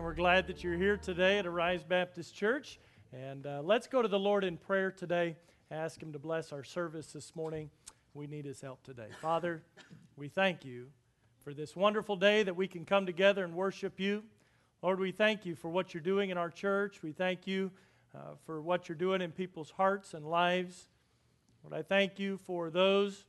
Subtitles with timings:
[0.00, 2.80] and we're glad that you're here today at Arise Baptist Church.
[3.12, 5.36] And uh, let's go to the Lord in prayer today.
[5.70, 7.68] Ask Him to bless our service this morning.
[8.14, 9.08] We need His help today.
[9.20, 9.62] Father,
[10.16, 10.86] we thank you
[11.44, 14.22] for this wonderful day that we can come together and worship you.
[14.80, 17.02] Lord, we thank you for what you're doing in our church.
[17.02, 17.70] We thank you
[18.14, 20.88] uh, for what you're doing in people's hearts and lives.
[21.62, 23.26] Lord, I thank you for those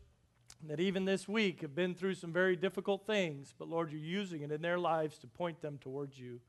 [0.70, 4.42] that even this week have been through some very difficult things, but Lord, you're using
[4.42, 6.40] it in their lives to point them towards you.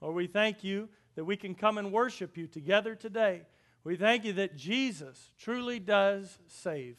[0.00, 3.42] Lord, we thank you that we can come and worship you together today.
[3.84, 6.96] We thank you that Jesus truly does save.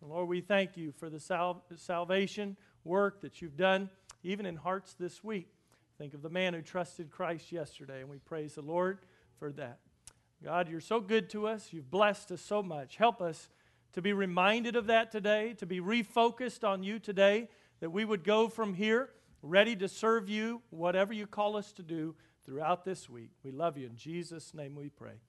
[0.00, 3.88] And Lord, we thank you for the sal- salvation work that you've done,
[4.22, 5.48] even in hearts this week.
[5.96, 8.98] Think of the man who trusted Christ yesterday, and we praise the Lord
[9.38, 9.78] for that.
[10.42, 11.72] God, you're so good to us.
[11.72, 12.96] You've blessed us so much.
[12.96, 13.48] Help us
[13.92, 17.48] to be reminded of that today, to be refocused on you today,
[17.80, 19.10] that we would go from here
[19.44, 22.14] ready to serve you, whatever you call us to do
[22.46, 23.30] throughout this week.
[23.42, 23.86] We love you.
[23.86, 25.20] In Jesus' name we pray.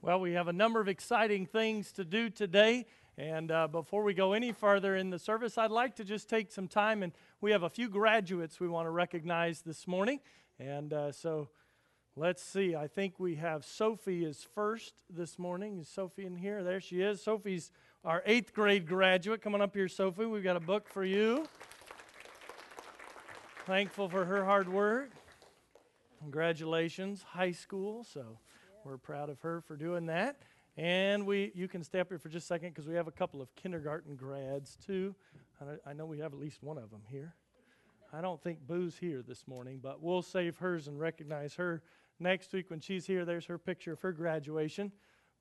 [0.00, 2.86] Well, we have a number of exciting things to do today.
[3.16, 6.52] And uh, before we go any further in the service, I'd like to just take
[6.52, 10.20] some time and we have a few graduates we want to recognize this morning.
[10.60, 11.48] And uh, so
[12.20, 12.74] Let's see.
[12.74, 15.78] I think we have Sophie is first this morning.
[15.78, 16.64] Is Sophie in here?
[16.64, 17.22] There she is.
[17.22, 17.70] Sophie's
[18.04, 19.40] our eighth grade graduate.
[19.40, 20.24] Come on up here, Sophie.
[20.24, 21.46] We've got a book for you.
[23.68, 25.10] Thankful for her hard work.
[26.20, 28.02] Congratulations, high school.
[28.02, 28.38] So
[28.82, 30.38] we're proud of her for doing that.
[30.78, 33.12] And we, you can stay up here for just a second because we have a
[33.12, 35.14] couple of kindergarten grads too.
[35.86, 37.34] I know we have at least one of them here.
[38.10, 41.82] I don't think Boo's here this morning, but we'll save hers and recognize her
[42.18, 43.26] next week when she's here.
[43.26, 44.92] There's her picture of her graduation.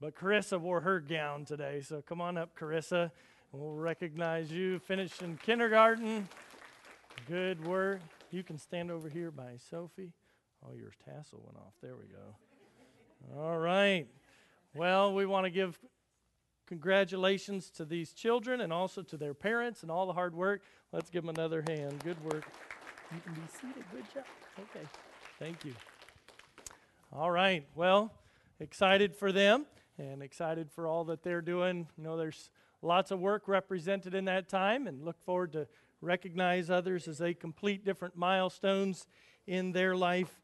[0.02, 3.10] But Carissa wore her gown today, so come on up, Carissa.
[3.54, 4.80] We'll recognize you.
[4.80, 6.28] Finished in kindergarten.
[7.30, 8.02] Good work.
[8.30, 10.12] You can stand over here by Sophie.
[10.66, 11.74] Oh, your tassel went off.
[11.82, 13.40] There we go.
[13.42, 14.06] All right.
[14.76, 15.80] Well, we want to give
[16.68, 20.62] congratulations to these children and also to their parents and all the hard work.
[20.92, 22.02] Let's give them another hand.
[22.04, 22.46] Good work.
[23.14, 23.84] You can be seated.
[23.94, 24.26] Good job.
[24.60, 24.86] Okay.
[25.40, 25.74] Thank you.
[27.14, 27.66] All right.
[27.76, 28.12] Well,
[28.60, 29.66] excited for them
[29.98, 31.88] and excited for all that they're doing.
[31.98, 32.50] You know, there's
[32.82, 35.68] lots of work represented in that time and look forward to
[36.02, 39.08] recognize others as they complete different milestones
[39.46, 40.42] in their life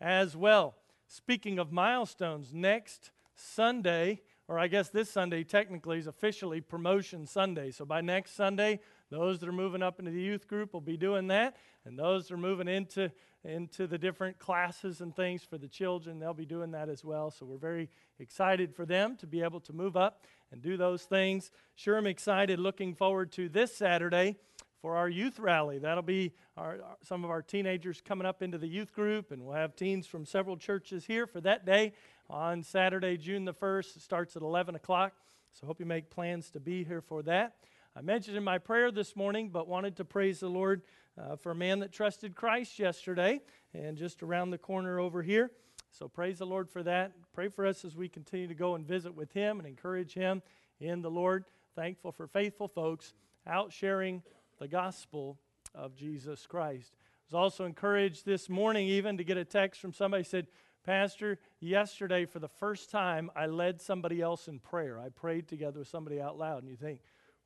[0.00, 0.74] as well.
[1.08, 7.70] Speaking of milestones, next Sunday, or I guess this Sunday technically is officially promotion Sunday.
[7.70, 8.80] So by next Sunday,
[9.10, 12.26] those that are moving up into the youth group will be doing that, and those
[12.26, 13.10] that are moving into
[13.44, 16.18] into the different classes and things for the children.
[16.18, 17.30] They'll be doing that as well.
[17.30, 21.04] So we're very excited for them to be able to move up and do those
[21.04, 21.52] things.
[21.76, 24.36] Sure, I'm excited, looking forward to this Saturday
[24.86, 25.80] for our youth rally.
[25.80, 29.56] That'll be our, some of our teenagers coming up into the youth group, and we'll
[29.56, 31.92] have teens from several churches here for that day
[32.30, 33.96] on Saturday, June the 1st.
[33.96, 35.12] It starts at 11 o'clock.
[35.54, 37.56] So hope you make plans to be here for that.
[37.96, 40.82] I mentioned in my prayer this morning, but wanted to praise the Lord
[41.20, 43.40] uh, for a man that trusted Christ yesterday
[43.74, 45.50] and just around the corner over here.
[45.90, 47.10] So praise the Lord for that.
[47.32, 50.42] Pray for us as we continue to go and visit with him and encourage him
[50.78, 51.44] in the Lord.
[51.74, 53.14] Thankful for faithful folks
[53.48, 54.22] out sharing
[54.58, 55.38] the gospel
[55.74, 56.92] of Jesus Christ.
[56.94, 60.46] I was also encouraged this morning even to get a text from somebody said,
[60.84, 65.00] Pastor, yesterday for the first time I led somebody else in prayer.
[65.00, 66.62] I prayed together with somebody out loud.
[66.62, 67.00] And you think,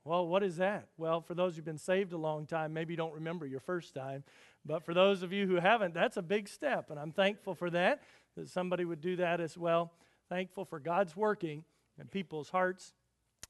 [0.05, 0.89] well, what is that?
[0.99, 3.95] Well, for those who've been saved a long time, maybe you don't remember your first
[3.95, 4.25] time.
[4.65, 6.91] But for those of you who haven't, that's a big step.
[6.91, 8.03] And I'm thankful for that,
[8.37, 9.93] that somebody would do that as well.
[10.29, 11.65] Thankful for God's working
[11.99, 12.93] in people's hearts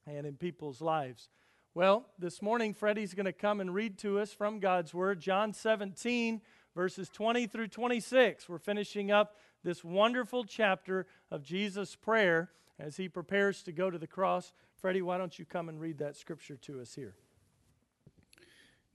[0.07, 1.29] and in people's lives.
[1.73, 5.53] Well, this morning, Freddie's going to come and read to us from God's Word, John
[5.53, 6.41] 17,
[6.75, 8.49] verses 20 through 26.
[8.49, 13.99] We're finishing up this wonderful chapter of Jesus' prayer as he prepares to go to
[13.99, 17.15] the cross Freddie, why don't you come and read that scripture to us here?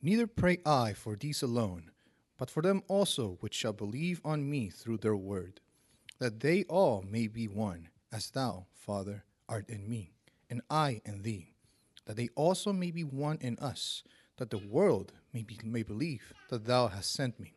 [0.02, 1.92] Neither pray I for these alone,
[2.40, 5.62] but for them also which shall believe on me through their word,
[6.18, 10.14] that they all may be one, as thou, Father, art in me,
[10.50, 11.55] and I in thee,
[12.06, 14.04] that they also may be one in us,
[14.38, 17.54] that the world may, be, may believe that thou hast sent me.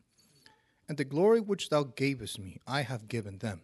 [0.89, 3.63] And the glory which thou gavest me I have given them,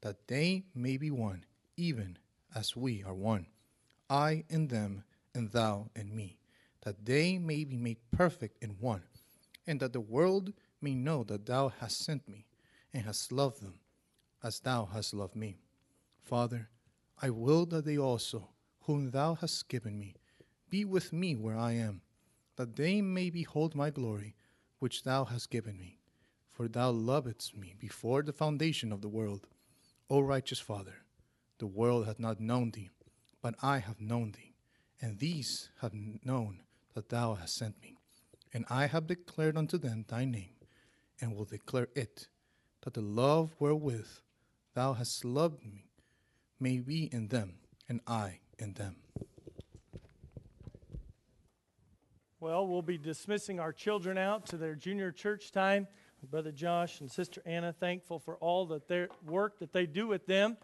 [0.00, 1.44] that they may be one,
[1.76, 2.18] even
[2.54, 3.46] as we are one
[4.10, 5.04] I in them,
[5.34, 6.38] and thou in me,
[6.82, 9.02] that they may be made perfect in one,
[9.66, 12.46] and that the world may know that thou hast sent me,
[12.92, 13.80] and hast loved them,
[14.42, 15.56] as thou hast loved me.
[16.22, 16.68] Father,
[17.20, 18.50] I will that they also,
[18.82, 20.14] whom thou hast given me,
[20.74, 22.00] be with me where I am,
[22.56, 24.34] that they may behold my glory,
[24.80, 26.00] which thou hast given me.
[26.50, 29.46] For thou lovedst me before the foundation of the world.
[30.10, 30.96] O righteous Father,
[31.58, 32.90] the world hath not known thee,
[33.40, 34.56] but I have known thee,
[35.00, 36.62] and these have known
[36.94, 37.94] that thou hast sent me.
[38.52, 40.56] And I have declared unto them thy name,
[41.20, 42.26] and will declare it,
[42.82, 44.08] that the love wherewith
[44.74, 45.86] thou hast loved me
[46.58, 48.96] may be in them, and I in them.
[52.44, 55.88] Well, we'll be dismissing our children out to their junior church time.
[56.30, 60.26] Brother Josh and Sister Anna, thankful for all that their work that they do with
[60.26, 60.58] them.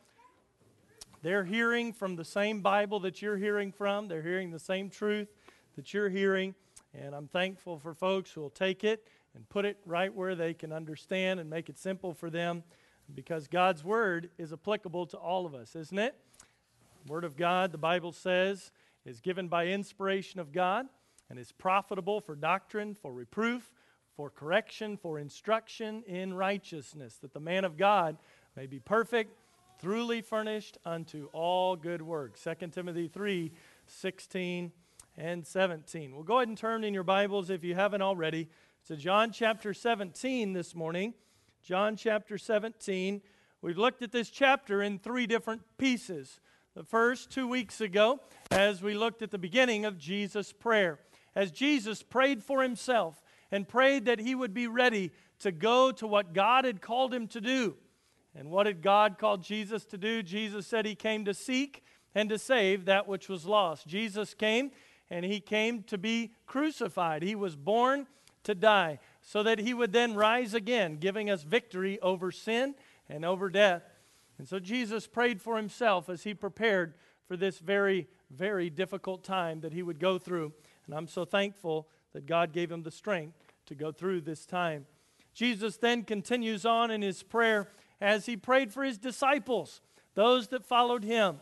[1.22, 4.08] They're hearing from the same Bible that you're hearing from.
[4.08, 5.28] They're hearing the same truth
[5.76, 6.54] that you're hearing.
[6.92, 10.52] And I'm thankful for folks who will take it and put it right where they
[10.52, 12.62] can understand and make it simple for them
[13.14, 16.14] because God's Word is applicable to all of us, isn't it?
[17.08, 18.70] Word of God, the Bible says,
[19.06, 20.84] is given by inspiration of God
[21.30, 23.72] and is profitable for doctrine, for reproof,
[24.16, 28.18] for correction, for instruction in righteousness, that the man of God
[28.56, 29.32] may be perfect,
[29.80, 32.42] truly furnished unto all good works.
[32.42, 33.52] 2 Timothy 3
[33.86, 34.72] 16
[35.16, 36.14] and 17.
[36.14, 38.48] Well, go ahead and turn in your Bibles if you haven't already
[38.86, 41.14] to John chapter 17 this morning.
[41.62, 43.20] John chapter 17.
[43.62, 46.40] We've looked at this chapter in three different pieces.
[46.74, 50.98] The first, two weeks ago, as we looked at the beginning of Jesus' prayer,
[51.34, 55.10] as Jesus prayed for himself and prayed that he would be ready
[55.40, 57.76] to go to what God had called him to do.
[58.34, 60.22] And what had God called Jesus to do?
[60.22, 61.82] Jesus said he came to seek
[62.14, 63.86] and to save that which was lost.
[63.86, 64.70] Jesus came
[65.10, 67.22] and he came to be crucified.
[67.22, 68.06] He was born
[68.44, 72.74] to die so that he would then rise again, giving us victory over sin
[73.08, 73.82] and over death.
[74.38, 76.94] And so Jesus prayed for himself as he prepared
[77.26, 80.52] for this very, very difficult time that he would go through.
[80.90, 84.86] And I'm so thankful that God gave him the strength to go through this time.
[85.32, 87.68] Jesus then continues on in his prayer
[88.00, 89.80] as he prayed for his disciples,
[90.16, 91.38] those that followed him.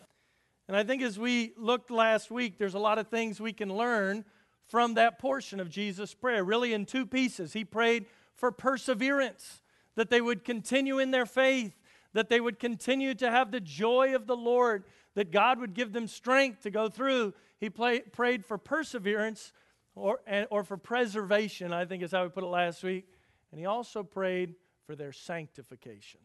[0.69, 3.75] And I think as we looked last week, there's a lot of things we can
[3.75, 4.27] learn
[4.67, 7.55] from that portion of Jesus' prayer, really in two pieces.
[7.55, 8.05] He prayed
[8.35, 9.63] for perseverance,
[9.95, 11.73] that they would continue in their faith,
[12.13, 14.85] that they would continue to have the joy of the Lord,
[15.15, 17.33] that God would give them strength to go through.
[17.59, 19.53] He play, prayed for perseverance
[19.95, 20.21] or,
[20.51, 23.09] or for preservation, I think is how we put it last week.
[23.51, 24.55] And he also prayed
[24.87, 26.21] for their sanctification.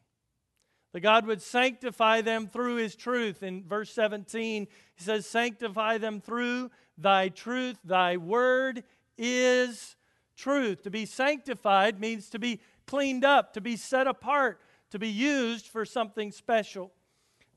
[0.94, 3.42] That God would sanctify them through his truth.
[3.42, 7.78] In verse 17, he says, Sanctify them through thy truth.
[7.84, 8.84] Thy word
[9.18, 9.96] is
[10.38, 10.84] truth.
[10.84, 15.68] To be sanctified means to be cleaned up, to be set apart, to be used
[15.68, 16.92] for something special.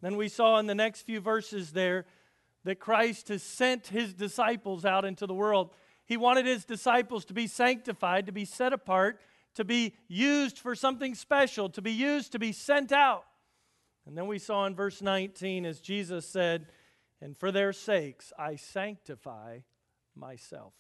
[0.01, 2.07] Then we saw in the next few verses there
[2.67, 5.71] that Christ has sent his disciples out into the world.
[6.05, 9.21] He wanted his disciples to be sanctified, to be set apart,
[9.55, 13.25] to be used for something special, to be used to be sent out.
[14.05, 16.67] And then we saw in verse 19 as Jesus said,
[17.21, 19.61] And for their sakes I sanctify
[20.17, 20.73] myself.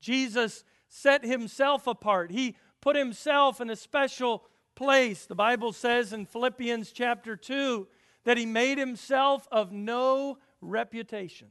[0.00, 2.30] Jesus set himself apart.
[2.30, 4.44] He put himself in a special
[4.76, 5.26] place.
[5.26, 7.88] The Bible says in Philippians chapter 2
[8.22, 11.48] that he made himself of no reputation.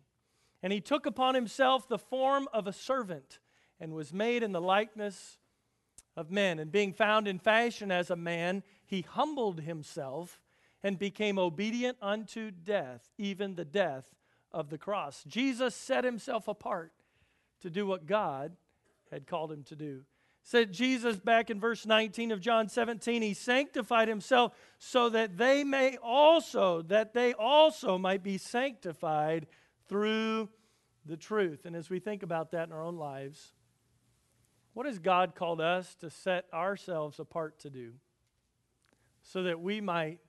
[0.63, 3.39] And he took upon himself the form of a servant
[3.79, 5.37] and was made in the likeness
[6.15, 6.59] of men.
[6.59, 10.41] And being found in fashion as a man, he humbled himself
[10.81, 14.15] and became obedient unto death, even the death
[14.51, 15.23] of the cross.
[15.27, 16.93] Jesus set himself apart
[17.61, 18.55] to do what God
[19.11, 20.03] had called him to do.
[20.47, 25.63] Said Jesus back in verse 19 of John 17, he sanctified himself so that they
[25.63, 29.47] may also, that they also might be sanctified
[29.89, 30.49] through
[31.03, 31.65] the truth.
[31.65, 33.53] And as we think about that in our own lives,
[34.75, 37.93] what has God called us to set ourselves apart to do?
[39.23, 40.19] So that we might,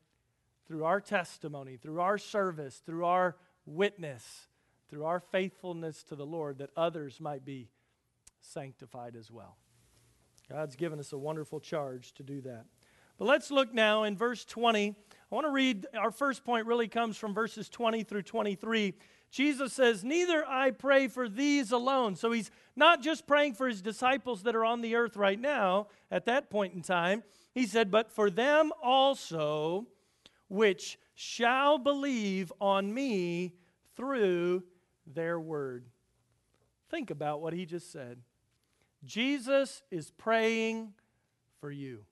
[0.66, 4.48] through our testimony, through our service, through our witness,
[4.88, 7.68] through our faithfulness to the Lord, that others might be
[8.40, 9.58] sanctified as well.
[10.50, 12.66] God's given us a wonderful charge to do that.
[13.18, 14.90] But let's look now in verse 20.
[14.90, 18.94] I want to read, our first point really comes from verses 20 through 23.
[19.30, 22.14] Jesus says, Neither I pray for these alone.
[22.14, 25.88] So he's not just praying for his disciples that are on the earth right now
[26.10, 27.22] at that point in time.
[27.54, 29.86] He said, But for them also
[30.48, 33.54] which shall believe on me
[33.96, 34.62] through
[35.06, 35.86] their word.
[36.90, 38.20] Think about what he just said.
[39.06, 40.92] Jesus is praying
[41.60, 42.04] for you.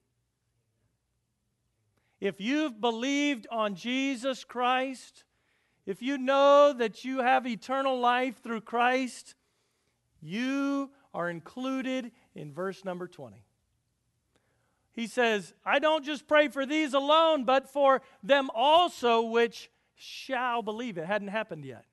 [2.19, 5.23] If you've believed on Jesus Christ,
[5.85, 9.35] if you know that you have eternal life through Christ,
[10.21, 13.37] you are included in verse number 20.
[14.93, 20.61] he says, I don't just pray for these alone, but for them also which shall
[20.61, 20.97] believe.
[20.97, 21.85] It hadn't happened yet.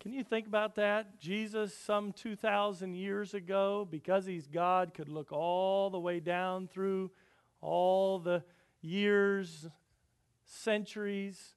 [0.00, 1.18] Can you think about that?
[1.18, 7.10] Jesus, some 2,000 years ago, because he's God, could look all the way down through
[7.60, 8.44] all the
[8.80, 9.66] years,
[10.44, 11.54] centuries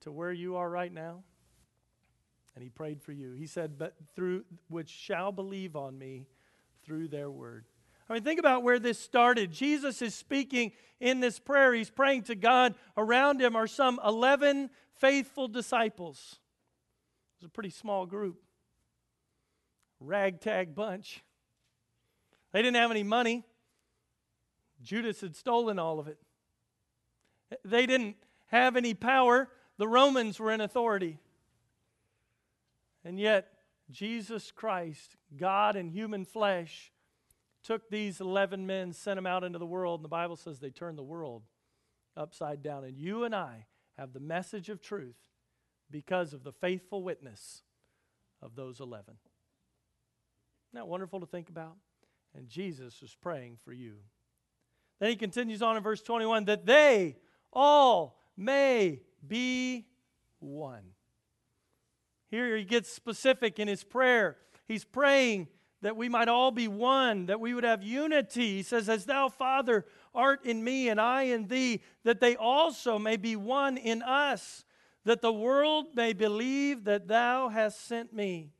[0.00, 1.22] to where you are right now.
[2.54, 3.32] And he prayed for you.
[3.32, 6.26] He said, But through which shall believe on me
[6.82, 7.66] through their word.
[8.08, 9.52] I mean, think about where this started.
[9.52, 11.72] Jesus is speaking in this prayer.
[11.72, 12.74] He's praying to God.
[12.96, 16.40] Around him are some 11 faithful disciples.
[17.42, 18.40] It's a pretty small group,
[19.98, 21.24] ragtag bunch.
[22.52, 23.44] They didn't have any money.
[24.80, 26.20] Judas had stolen all of it.
[27.64, 28.14] They didn't
[28.46, 29.48] have any power.
[29.76, 31.18] The Romans were in authority.
[33.04, 33.48] And yet,
[33.90, 36.92] Jesus Christ, God in human flesh,
[37.64, 40.70] took these 11 men, sent them out into the world, and the Bible says they
[40.70, 41.42] turned the world
[42.16, 42.84] upside down.
[42.84, 43.66] And you and I
[43.98, 45.31] have the message of truth
[45.92, 47.62] because of the faithful witness
[48.40, 49.04] of those 11.
[49.04, 49.14] Isn't
[50.74, 51.76] that wonderful to think about?
[52.34, 53.96] And Jesus is praying for you.
[54.98, 57.16] Then he continues on in verse 21 that they
[57.52, 59.86] all may be
[60.38, 60.82] one.
[62.30, 64.38] Here he gets specific in his prayer.
[64.66, 65.48] He's praying
[65.82, 68.56] that we might all be one, that we would have unity.
[68.56, 69.84] He says, As thou, Father,
[70.14, 74.64] art in me and I in thee, that they also may be one in us,
[75.04, 78.50] that the world may believe that thou hast sent me.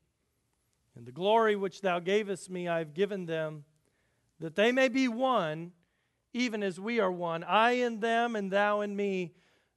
[0.97, 3.65] And the glory which thou gavest me, I have given them,
[4.41, 5.73] that they may be one,
[6.33, 9.35] even as we are one, I in them and thou in me,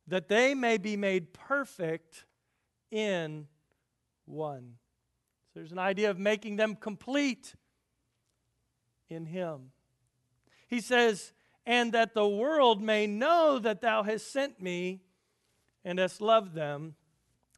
[0.08, 2.26] that they may be made perfect
[2.92, 3.48] in
[4.26, 4.74] one.
[5.54, 7.56] So there's an idea of making them complete
[9.10, 9.72] in Him.
[10.68, 11.32] He says,
[11.66, 15.02] and that the world may know that thou hast sent me
[15.86, 16.96] and hast loved them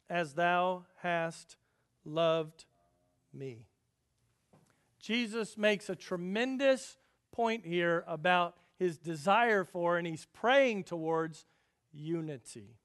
[0.09, 1.55] as thou hast
[2.05, 2.65] loved
[3.33, 3.65] me.
[4.99, 6.97] Jesus makes a tremendous
[7.31, 11.45] point here about his desire for, and he's praying towards
[11.93, 12.75] unity.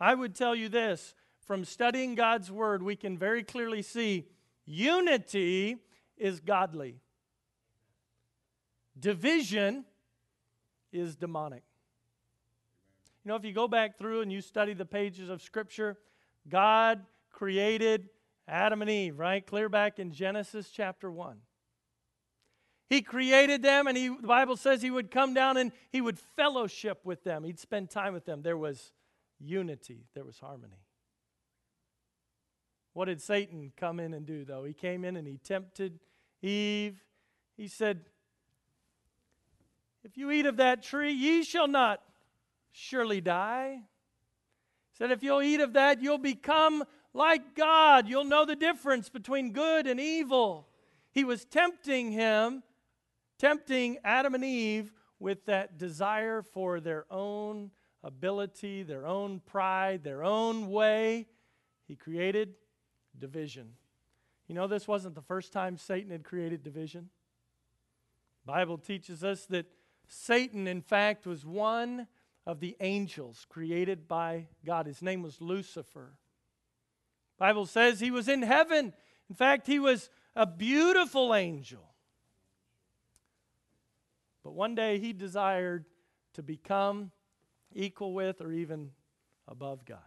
[0.00, 1.14] I would tell you this
[1.46, 4.26] from studying God's Word, we can very clearly see
[4.64, 5.76] unity
[6.16, 7.00] is godly,
[8.98, 9.84] division
[10.92, 11.62] is demonic.
[13.24, 15.96] You know, if you go back through and you study the pages of Scripture,
[16.48, 18.08] God created
[18.48, 19.46] Adam and Eve, right?
[19.46, 21.36] Clear back in Genesis chapter 1.
[22.90, 26.18] He created them, and he, the Bible says he would come down and he would
[26.18, 27.44] fellowship with them.
[27.44, 28.42] He'd spend time with them.
[28.42, 28.92] There was
[29.38, 30.82] unity, there was harmony.
[32.92, 34.64] What did Satan come in and do, though?
[34.64, 36.00] He came in and he tempted
[36.42, 37.02] Eve.
[37.56, 38.00] He said,
[40.04, 42.02] If you eat of that tree, ye shall not
[42.72, 43.76] surely die.
[44.90, 48.08] He said, If you'll eat of that, you'll become like God.
[48.08, 50.68] You'll know the difference between good and evil.
[51.12, 52.62] He was tempting him,
[53.38, 57.70] tempting Adam and Eve with that desire for their own
[58.02, 61.28] ability, their own pride, their own way.
[61.86, 62.54] He created
[63.18, 63.74] division.
[64.48, 67.10] You know, this wasn't the first time Satan had created division.
[68.44, 69.66] Bible teaches us that
[70.08, 72.08] Satan, in fact, was one
[72.46, 74.86] of the angels created by God.
[74.86, 76.12] His name was Lucifer.
[77.38, 78.92] Bible says he was in heaven.
[79.28, 81.82] In fact, he was a beautiful angel.
[84.42, 85.84] But one day he desired
[86.34, 87.10] to become
[87.74, 88.90] equal with or even
[89.48, 89.98] above God.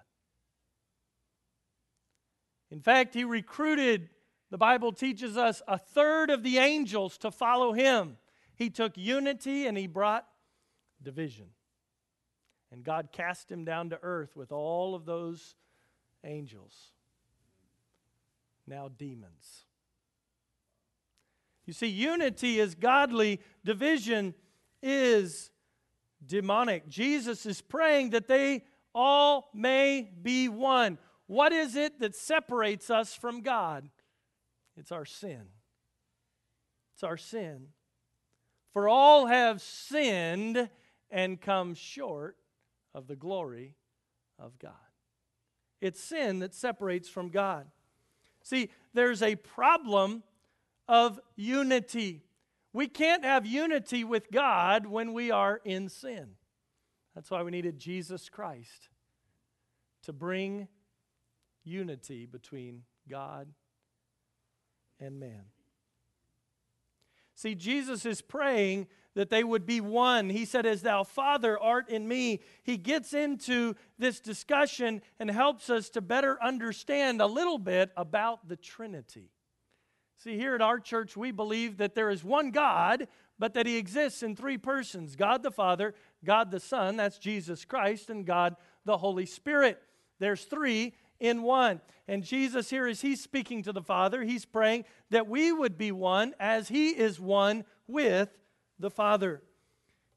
[2.72, 4.10] In fact, he recruited,
[4.50, 8.18] the Bible teaches us, a third of the angels to follow him.
[8.56, 10.27] He took unity and he brought
[11.01, 11.48] division.
[12.75, 15.55] And God cast him down to earth with all of those
[16.25, 16.91] angels,
[18.67, 19.63] now demons.
[21.65, 24.36] You see, unity is godly, division
[24.84, 25.51] is
[26.25, 26.89] demonic.
[26.89, 30.98] Jesus is praying that they all may be one.
[31.27, 33.88] What is it that separates us from God?
[34.75, 35.44] It's our sin.
[36.94, 37.67] It's our sin.
[38.74, 40.70] For all have sinned
[41.10, 42.36] and come short
[42.95, 43.75] of the glory
[44.39, 44.71] of God.
[45.81, 47.67] It's sin that separates from God.
[48.41, 50.23] See, there's a problem
[50.87, 52.23] of unity.
[52.73, 56.29] We can't have unity with God when we are in sin.
[57.13, 58.89] That's why we needed Jesus Christ
[60.03, 60.67] to bring
[61.63, 63.47] unity between God
[64.99, 65.43] and man.
[67.35, 70.29] See, Jesus is praying that they would be one.
[70.29, 72.41] He said, As thou, Father, art in me.
[72.63, 78.48] He gets into this discussion and helps us to better understand a little bit about
[78.48, 79.31] the Trinity.
[80.17, 83.07] See, here at our church, we believe that there is one God,
[83.39, 87.65] but that He exists in three persons God the Father, God the Son, that's Jesus
[87.65, 88.55] Christ, and God
[88.86, 89.81] the Holy Spirit.
[90.19, 91.81] There's three in one.
[92.07, 95.91] And Jesus, here, as He's speaking to the Father, He's praying that we would be
[95.91, 98.29] one as He is one with
[98.79, 99.41] the Father.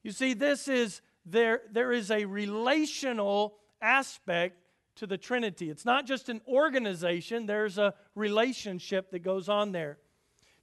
[0.03, 4.61] You see, this is there, there is a relational aspect
[4.97, 5.71] to the Trinity.
[5.71, 9.99] It's not just an organization, there's a relationship that goes on there.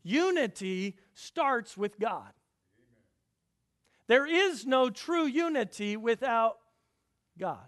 [0.04, 2.32] Unity starts with God.
[4.08, 6.58] There is no true unity without
[7.40, 7.66] God.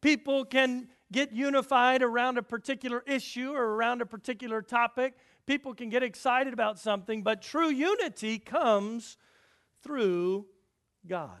[0.00, 5.14] People can get unified around a particular issue or around a particular topic.
[5.46, 9.16] People can get excited about something, but true unity comes
[9.82, 10.46] through
[11.06, 11.40] God.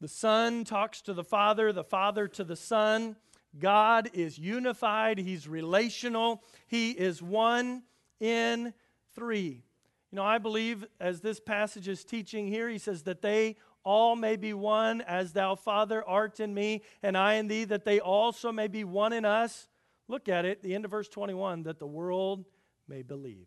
[0.00, 3.16] The Son talks to the Father, the Father to the Son.
[3.58, 7.84] God is unified, He's relational, He is one
[8.20, 8.74] in
[9.14, 9.62] three.
[10.10, 14.16] You know, I believe as this passage is teaching here, He says that they all
[14.16, 18.00] may be one, as thou, Father, art in me, and I in thee, that they
[18.00, 19.68] also may be one in us.
[20.08, 22.44] Look at it, the end of verse 21, that the world
[22.88, 23.46] may believe.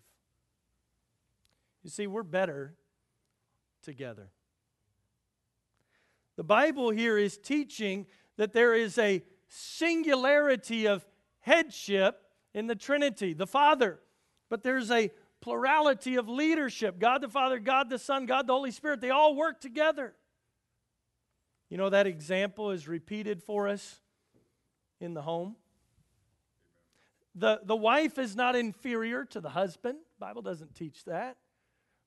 [1.84, 2.76] You see, we're better
[3.82, 4.30] together.
[6.36, 8.06] The Bible here is teaching
[8.38, 11.06] that there is a singularity of
[11.40, 12.22] headship
[12.54, 14.00] in the Trinity, the Father,
[14.50, 15.12] but there's a
[15.42, 19.02] plurality of leadership God the Father, God the Son, God the Holy Spirit.
[19.02, 20.14] They all work together.
[21.70, 24.02] You know, that example is repeated for us
[25.00, 25.56] in the home.
[27.36, 30.00] The, the wife is not inferior to the husband.
[30.20, 31.38] The Bible doesn't teach that.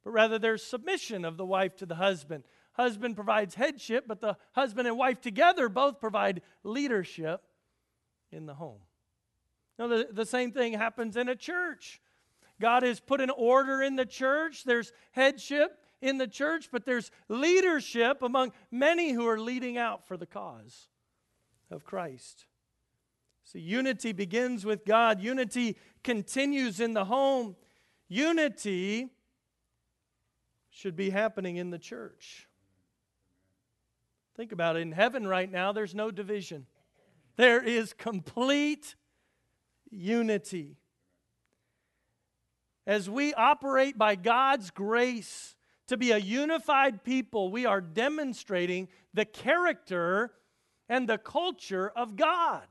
[0.04, 2.44] But rather, there's submission of the wife to the husband.
[2.72, 7.42] Husband provides headship, but the husband and wife together both provide leadership
[8.30, 8.80] in the home.
[9.78, 12.00] Now, the, the same thing happens in a church.
[12.60, 17.10] God has put an order in the church, there's headship, in the church, but there's
[17.28, 20.88] leadership among many who are leading out for the cause
[21.70, 22.44] of Christ.
[23.44, 27.56] So, unity begins with God, unity continues in the home,
[28.08, 29.10] unity
[30.70, 32.48] should be happening in the church.
[34.36, 34.80] Think about it.
[34.80, 36.66] In heaven right now, there's no division,
[37.36, 38.94] there is complete
[39.90, 40.76] unity.
[42.84, 45.54] As we operate by God's grace,
[45.92, 50.32] to be a unified people, we are demonstrating the character
[50.88, 52.62] and the culture of God.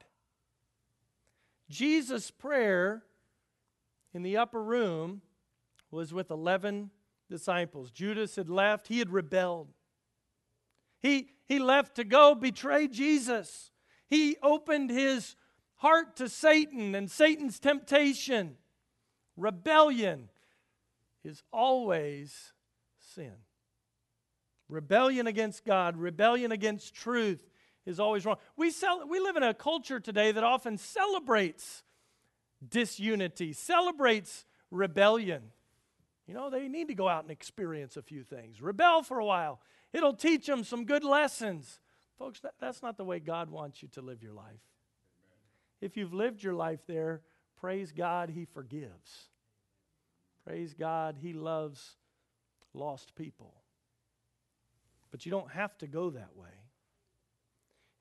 [1.72, 3.04] Jesus' prayer
[4.14, 5.22] in the upper room
[5.90, 6.92] was with 11
[7.30, 7.90] disciples.
[7.92, 9.70] Judas had left, he had rebelled.
[11.02, 13.72] He, he left to go betray Jesus.
[14.08, 15.36] He opened his
[15.76, 18.58] heart to Satan and Satan's temptation.
[19.36, 20.30] Rebellion
[21.24, 22.54] is always
[23.16, 23.34] sin.
[24.70, 27.51] Rebellion against God, rebellion against truth
[27.86, 28.38] is always wrong.
[28.56, 31.84] We, sell, we live in a culture today that often celebrates
[32.68, 35.44] disunity, celebrates rebellion.
[36.28, 38.62] You know, they need to go out and experience a few things.
[38.62, 39.60] Rebel for a while.
[39.94, 41.80] It'll teach them some good lessons.
[42.18, 44.62] Folks, that, that's not the way God wants you to live your life.
[45.82, 47.22] If you've lived your life there,
[47.60, 49.30] praise God, He forgives.
[50.46, 51.98] Praise God, He loves
[52.74, 53.54] lost people.
[55.12, 56.61] But you don't have to go that way.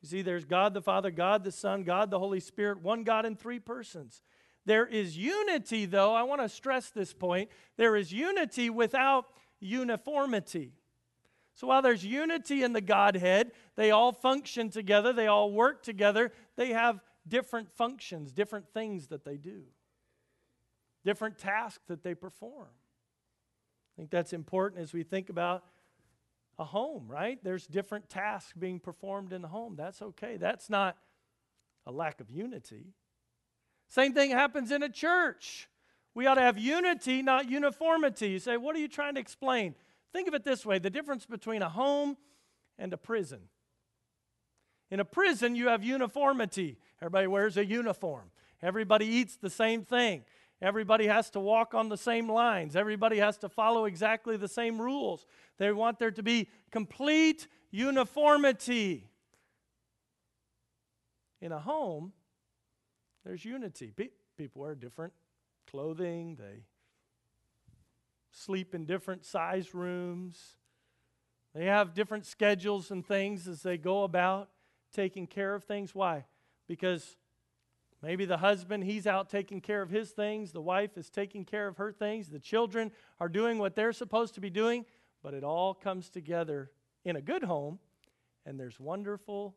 [0.02, 3.26] You see, there's God the Father, God the Son, God the Holy Spirit, one God
[3.26, 4.22] in three persons.
[4.66, 6.14] There is unity, though.
[6.14, 7.50] I want to stress this point.
[7.76, 9.26] There is unity without
[9.60, 10.72] uniformity.
[11.54, 16.32] So while there's unity in the Godhead, they all function together, they all work together,
[16.56, 19.64] they have different functions, different things that they do,
[21.04, 22.68] different tasks that they perform.
[22.68, 25.64] I think that's important as we think about
[26.60, 27.42] a home, right?
[27.42, 29.76] There's different tasks being performed in the home.
[29.76, 30.36] That's okay.
[30.36, 30.96] That's not
[31.86, 32.92] a lack of unity.
[33.88, 35.68] Same thing happens in a church.
[36.14, 38.28] We ought to have unity, not uniformity.
[38.28, 39.74] You say, what are you trying to explain?
[40.12, 42.18] Think of it this way the difference between a home
[42.78, 43.40] and a prison.
[44.90, 46.76] In a prison, you have uniformity.
[47.00, 48.30] Everybody wears a uniform,
[48.62, 50.24] everybody eats the same thing.
[50.62, 52.76] Everybody has to walk on the same lines.
[52.76, 55.24] Everybody has to follow exactly the same rules.
[55.58, 59.08] They want there to be complete uniformity.
[61.40, 62.12] In a home,
[63.24, 63.94] there's unity.
[64.36, 65.14] people wear different
[65.70, 66.64] clothing, they
[68.32, 70.56] sleep in different size rooms.
[71.54, 74.50] They have different schedules and things as they go about
[74.92, 75.94] taking care of things.
[75.94, 76.26] Why?
[76.68, 77.16] Because
[78.02, 81.66] maybe the husband, he's out taking care of his things, the wife is taking care
[81.66, 84.84] of her things, the children are doing what they're supposed to be doing,
[85.22, 86.70] but it all comes together
[87.04, 87.78] in a good home,
[88.46, 89.54] and there's wonderful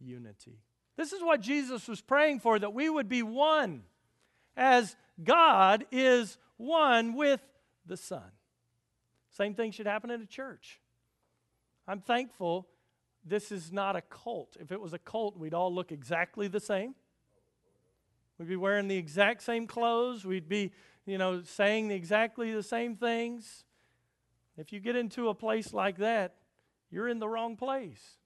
[0.00, 0.60] unity.
[0.96, 3.82] This is what Jesus was praying for that we would be one
[4.56, 7.40] as God is one with
[7.84, 8.30] the Son.
[9.30, 10.80] Same thing should happen in a church.
[11.86, 12.66] I'm thankful
[13.24, 14.56] this is not a cult.
[14.58, 16.94] If it was a cult, we'd all look exactly the same.
[18.38, 20.24] We'd be wearing the exact same clothes.
[20.24, 20.72] We'd be,
[21.06, 23.64] you know, saying exactly the same things.
[24.58, 26.34] If you get into a place like that,
[26.90, 28.18] you're in the wrong place.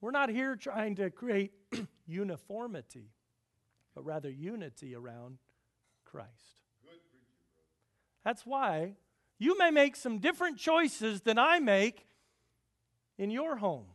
[0.00, 1.52] We're not here trying to create
[2.06, 3.10] uniformity,
[3.94, 5.38] but rather unity around
[6.04, 6.28] Christ.
[8.24, 8.94] That's why
[9.38, 12.06] you may make some different choices than I make
[13.16, 13.86] in your home.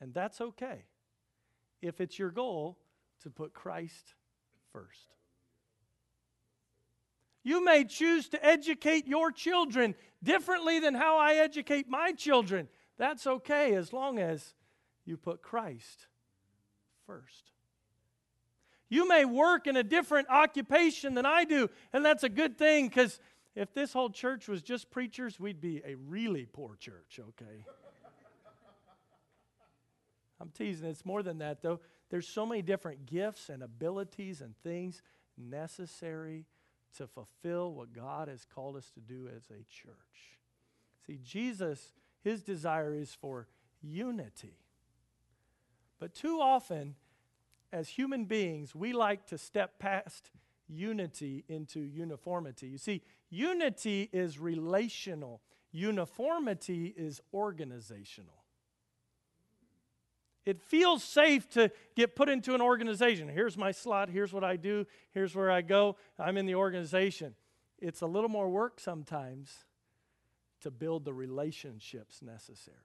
[0.00, 0.84] And that's okay
[1.82, 2.78] if it's your goal
[3.22, 4.14] to put Christ
[4.72, 5.14] first.
[7.42, 12.68] You may choose to educate your children differently than how I educate my children.
[12.98, 14.54] That's okay as long as
[15.04, 16.06] you put Christ
[17.06, 17.52] first.
[18.88, 22.88] You may work in a different occupation than I do, and that's a good thing
[22.88, 23.20] because
[23.54, 27.64] if this whole church was just preachers, we'd be a really poor church, okay?
[30.40, 30.88] I'm teasing.
[30.88, 31.80] It's more than that, though.
[32.10, 35.02] There's so many different gifts and abilities and things
[35.36, 36.44] necessary
[36.96, 40.38] to fulfill what God has called us to do as a church.
[41.06, 41.92] See, Jesus
[42.26, 43.46] his desire is for
[43.80, 44.58] unity.
[46.00, 46.96] But too often,
[47.72, 50.32] as human beings, we like to step past
[50.68, 52.66] unity into uniformity.
[52.66, 58.42] You see, unity is relational, uniformity is organizational.
[60.46, 63.28] It feels safe to get put into an organization.
[63.28, 67.34] Here's my slot, here's what I do, here's where I go, I'm in the organization.
[67.78, 69.52] It's a little more work sometimes
[70.60, 72.76] to build the relationships necessary.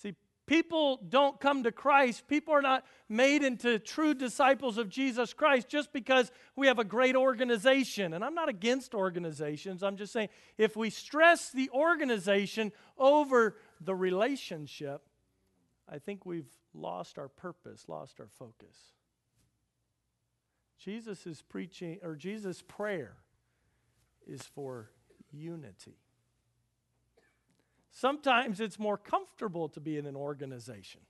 [0.00, 0.14] See,
[0.46, 5.68] people don't come to Christ, people are not made into true disciples of Jesus Christ
[5.68, 8.14] just because we have a great organization.
[8.14, 13.96] And I'm not against organizations, I'm just saying if we stress the organization over the
[13.96, 15.02] relationship,
[15.90, 18.76] I think we've lost our purpose, lost our focus.
[20.78, 23.16] Jesus is preaching, or Jesus' prayer
[24.26, 24.90] is for
[25.32, 25.98] unity.
[27.90, 31.00] Sometimes it's more comfortable to be in an organization.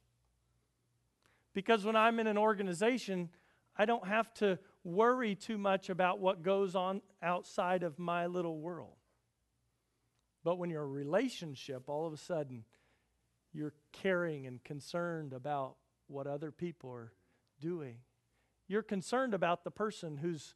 [1.52, 3.28] Because when I'm in an organization,
[3.76, 8.58] I don't have to worry too much about what goes on outside of my little
[8.58, 8.96] world.
[10.42, 12.64] But when you're a relationship, all of a sudden,
[13.52, 17.12] you're caring and concerned about what other people are
[17.60, 17.96] doing.
[18.68, 20.54] You're concerned about the person who's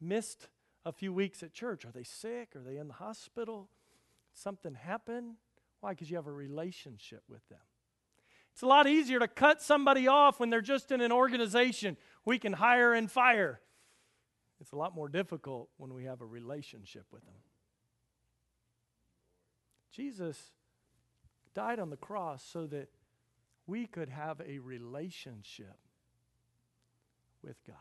[0.00, 0.48] missed
[0.84, 1.84] a few weeks at church.
[1.84, 2.56] Are they sick?
[2.56, 3.68] Are they in the hospital?
[4.34, 5.36] Something happened?
[5.80, 5.90] Why?
[5.90, 7.60] Because you have a relationship with them.
[8.52, 11.96] It's a lot easier to cut somebody off when they're just in an organization.
[12.24, 13.60] We can hire and fire.
[14.60, 17.34] It's a lot more difficult when we have a relationship with them.
[19.90, 20.52] Jesus
[21.54, 22.88] died on the cross so that
[23.66, 25.76] we could have a relationship
[27.42, 27.76] with God.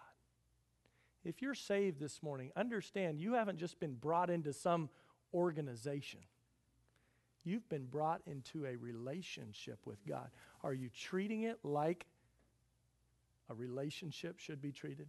[1.23, 4.89] If you're saved this morning, understand you haven't just been brought into some
[5.34, 6.19] organization.
[7.43, 10.29] You've been brought into a relationship with God.
[10.63, 12.05] Are you treating it like
[13.49, 15.07] a relationship should be treated?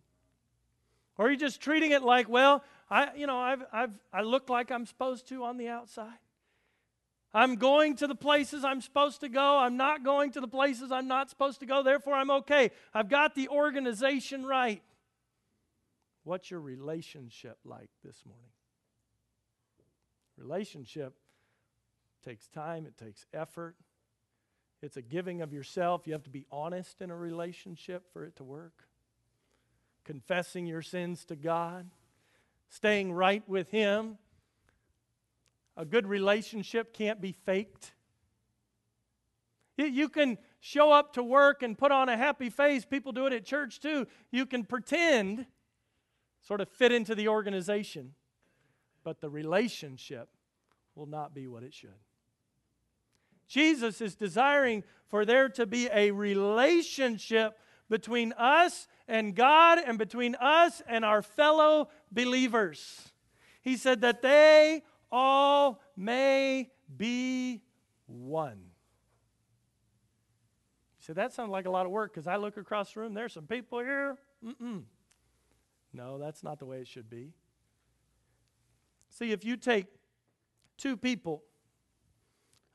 [1.18, 4.48] Or are you just treating it like, well, I, you know, I've, I've, I look
[4.48, 6.18] like I'm supposed to on the outside?
[7.35, 9.59] I'm going to the places I'm supposed to go.
[9.59, 11.83] I'm not going to the places I'm not supposed to go.
[11.83, 12.71] Therefore, I'm okay.
[12.92, 14.83] I've got the organization right.
[16.25, 18.51] What's your relationship like this morning?
[20.37, 21.14] Relationship
[22.25, 23.77] takes time, it takes effort.
[24.83, 26.07] It's a giving of yourself.
[26.07, 28.88] You have to be honest in a relationship for it to work.
[30.05, 31.88] Confessing your sins to God,
[32.68, 34.18] staying right with Him.
[35.77, 37.93] A good relationship can't be faked.
[39.77, 42.85] You can show up to work and put on a happy face.
[42.85, 44.07] People do it at church too.
[44.31, 45.47] You can pretend
[46.43, 48.15] sort of fit into the organization,
[49.03, 50.29] but the relationship
[50.95, 51.91] will not be what it should.
[53.49, 57.59] Jesus is desiring for there to be a relationship
[57.89, 63.13] between us and God and between us and our fellow believers.
[63.61, 67.62] He said that they all may be
[68.07, 68.59] one.
[70.98, 73.35] Said, That sounds like a lot of work because I look across the room, there's
[73.35, 74.16] some people here.
[74.44, 74.83] Mm-mm.
[75.92, 77.33] No, that's not the way it should be.
[79.11, 79.87] See, if you take
[80.79, 81.42] two people,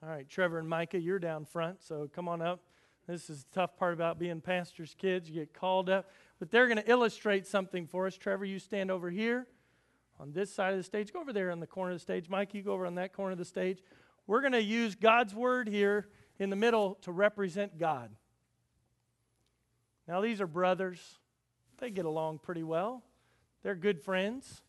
[0.03, 2.61] all right, Trevor and Micah, you're down front, so come on up.
[3.07, 5.29] This is the tough part about being pastor's kids.
[5.29, 6.09] You get called up.
[6.39, 8.17] But they're going to illustrate something for us.
[8.17, 9.47] Trevor, you stand over here
[10.19, 11.13] on this side of the stage.
[11.13, 12.29] Go over there on the corner of the stage.
[12.29, 13.81] Mike, you go over on that corner of the stage.
[14.25, 16.07] We're going to use God's word here
[16.39, 18.11] in the middle to represent God.
[20.07, 20.99] Now, these are brothers.
[21.79, 23.03] They get along pretty well.
[23.63, 24.61] They're good friends.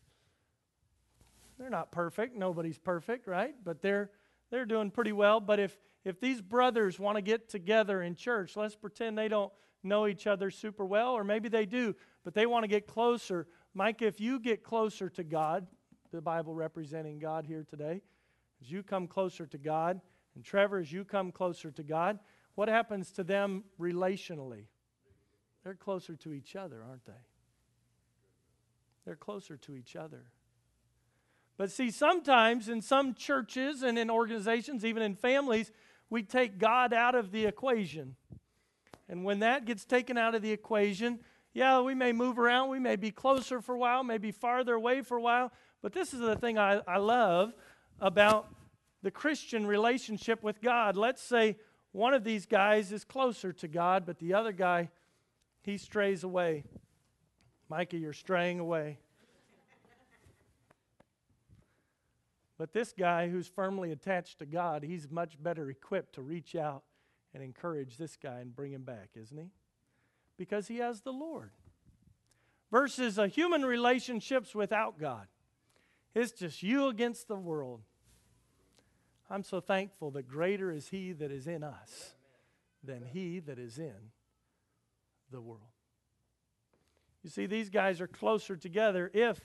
[1.57, 2.35] They're not perfect.
[2.35, 3.53] Nobody's perfect, right?
[3.63, 4.11] But they're
[4.49, 5.39] they're doing pretty well.
[5.39, 9.51] But if if these brothers want to get together in church, let's pretend they don't
[9.83, 13.47] know each other super well, or maybe they do, but they want to get closer.
[13.73, 15.67] Mike, if you get closer to God,
[16.11, 18.01] the Bible representing God here today,
[18.61, 20.01] as you come closer to God,
[20.35, 22.19] and Trevor, as you come closer to God,
[22.55, 24.65] what happens to them relationally?
[25.63, 27.13] They're closer to each other, aren't they?
[29.05, 30.25] They're closer to each other.
[31.57, 35.71] But see, sometimes in some churches and in organizations, even in families,
[36.09, 38.15] we take God out of the equation.
[39.09, 41.19] And when that gets taken out of the equation,
[41.53, 45.01] yeah, we may move around, we may be closer for a while, maybe farther away
[45.01, 45.51] for a while.
[45.81, 47.53] But this is the thing I, I love
[47.99, 48.47] about
[49.01, 50.95] the Christian relationship with God.
[50.95, 51.57] Let's say
[51.91, 54.89] one of these guys is closer to God, but the other guy,
[55.61, 56.63] he strays away.
[57.69, 58.99] Micah, you're straying away.
[62.57, 66.83] But this guy who's firmly attached to God, he's much better equipped to reach out
[67.33, 69.49] and encourage this guy and bring him back, isn't he?
[70.39, 71.51] Because he has the Lord.
[72.71, 75.27] Versus a human relationships without God.
[76.15, 77.81] It's just you against the world.
[79.29, 82.15] I'm so thankful that greater is he that is in us
[82.83, 84.11] than he that is in
[85.29, 85.61] the world.
[87.21, 89.39] You see, these guys are closer together if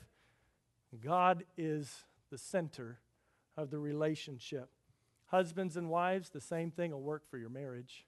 [1.03, 2.99] God is the center
[3.57, 4.69] of the relationship.
[5.25, 8.05] Husbands and wives, the same thing will work for your marriage.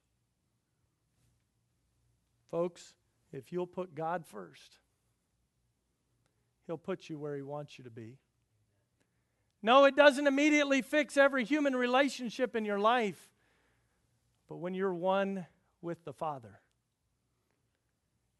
[2.50, 2.94] Folks,
[3.32, 4.80] if you'll put God first,
[6.66, 8.18] He'll put you where He wants you to be.
[9.62, 13.30] No, it doesn't immediately fix every human relationship in your life,
[14.48, 15.46] but when you're one
[15.82, 16.60] with the Father,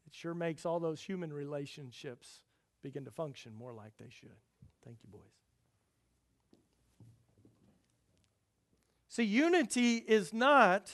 [0.06, 2.42] it sure makes all those human relationships
[2.82, 4.30] begin to function more like they should.
[4.84, 5.22] Thank you, boys.
[9.08, 10.92] See, unity is not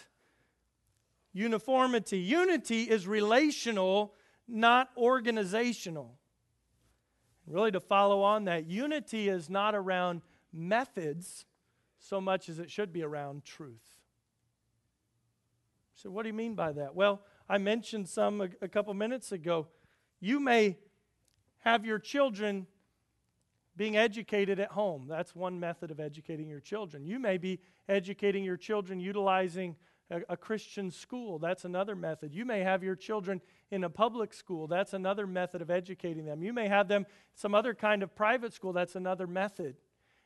[1.35, 2.19] uniformity.
[2.19, 4.15] Unity is relational,
[4.49, 6.15] not organizational.
[7.47, 11.45] Really, to follow on that, unity is not around methods
[11.99, 13.97] so much as it should be around truth.
[15.95, 16.95] So, what do you mean by that?
[16.95, 19.67] Well, I mentioned some a, a couple minutes ago.
[20.21, 20.79] You may
[21.59, 22.67] have your children
[23.77, 25.07] being educated at home.
[25.09, 27.05] That's one method of educating your children.
[27.05, 29.77] You may be educating your children utilizing
[30.11, 31.39] a, a, Christian school.
[31.39, 32.35] That's another method.
[32.35, 33.41] You may have your children
[33.71, 34.67] in a public school.
[34.67, 36.43] That's another method of educating them.
[36.43, 38.73] You may have them some other kind of private school.
[38.73, 39.77] That's another method.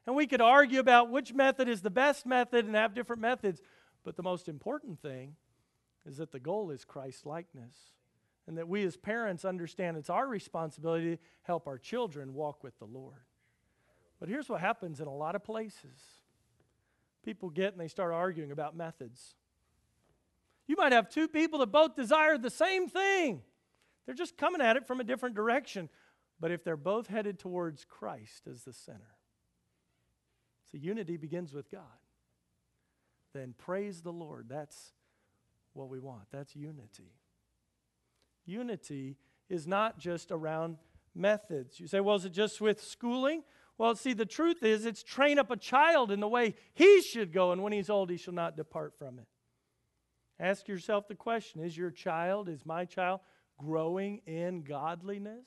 [0.06, 3.60] And we could argue about which method is the best method and have different methods.
[4.04, 5.36] But the most important thing
[6.06, 7.76] is that the goal is Christ likeness.
[8.46, 12.78] And that we as parents understand it's our responsibility to help our children walk with
[12.78, 13.26] the Lord.
[14.18, 16.22] But here's what happens in a lot of places
[17.24, 19.34] people get and they start arguing about methods.
[20.68, 23.42] You might have two people that both desire the same thing,
[24.06, 25.88] they're just coming at it from a different direction.
[26.40, 29.16] But if they're both headed towards Christ as the center,
[30.70, 31.82] so unity begins with God.
[33.34, 34.46] Then praise the Lord.
[34.48, 34.92] That's
[35.72, 36.24] what we want.
[36.30, 37.12] That's unity.
[38.46, 39.16] Unity
[39.48, 40.76] is not just around
[41.14, 41.80] methods.
[41.80, 43.42] You say, well, is it just with schooling?
[43.76, 47.32] Well, see, the truth is, it's train up a child in the way he should
[47.32, 49.26] go, and when he's old, he shall not depart from it.
[50.40, 53.20] Ask yourself the question Is your child, is my child
[53.58, 55.46] growing in godliness?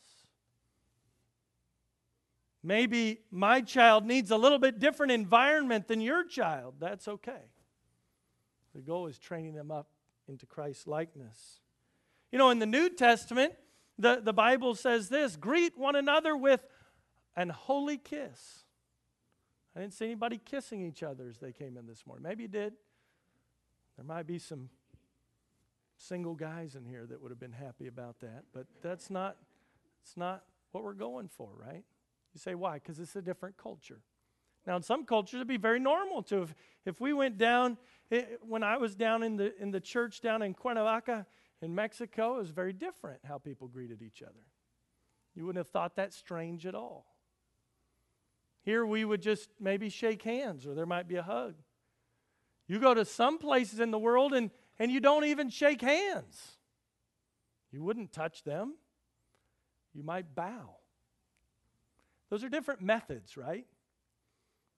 [2.63, 6.75] Maybe my child needs a little bit different environment than your child.
[6.80, 7.41] That's okay.
[8.75, 9.88] The goal is training them up
[10.27, 11.60] into Christ's likeness.
[12.32, 13.54] You know, in the New Testament,
[13.97, 16.63] the, the Bible says this greet one another with
[17.36, 18.63] an holy kiss.
[19.75, 22.23] I didn't see anybody kissing each other as they came in this morning.
[22.23, 22.73] Maybe you did.
[23.97, 24.69] There might be some
[26.02, 29.38] single guys in here that would have been happy about that, but that's not
[30.02, 31.84] it's not what we're going for, right?
[32.34, 32.76] You say why?
[32.76, 34.02] Because it's a different culture.
[34.66, 37.78] Now, in some cultures, it'd be very normal to if, if we went down
[38.10, 41.26] it, when I was down in the in the church down in Cuernavaca
[41.62, 44.46] in Mexico, it was very different how people greeted each other.
[45.36, 47.06] You wouldn't have thought that strange at all.
[48.64, 51.56] Here we would just maybe shake hands or there might be a hug.
[52.68, 56.58] You go to some places in the world and, and you don't even shake hands.
[57.72, 58.74] You wouldn't touch them.
[59.94, 60.78] You might bow.
[62.32, 63.67] Those are different methods, right?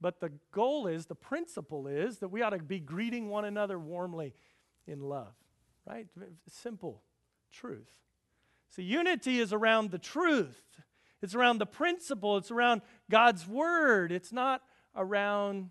[0.01, 3.79] But the goal is, the principle is that we ought to be greeting one another
[3.79, 4.33] warmly
[4.85, 5.33] in love,
[5.87, 6.05] right?
[6.49, 7.01] Simple
[7.53, 7.93] truth.
[8.71, 10.61] So unity is around the truth.
[11.21, 12.35] It's around the principle.
[12.35, 14.11] It's around God's word.
[14.11, 14.63] It's not
[14.97, 15.69] around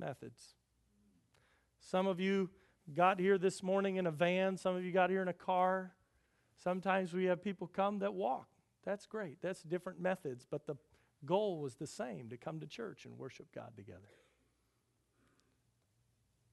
[0.00, 0.56] methods.
[1.90, 2.50] Some of you
[2.94, 5.92] got here this morning in a van, some of you got here in a car.
[6.62, 8.46] Sometimes we have people come that walk.
[8.84, 9.38] That's great.
[9.42, 10.76] That's different methods, but the
[11.26, 13.98] goal was the same to come to church and worship God together.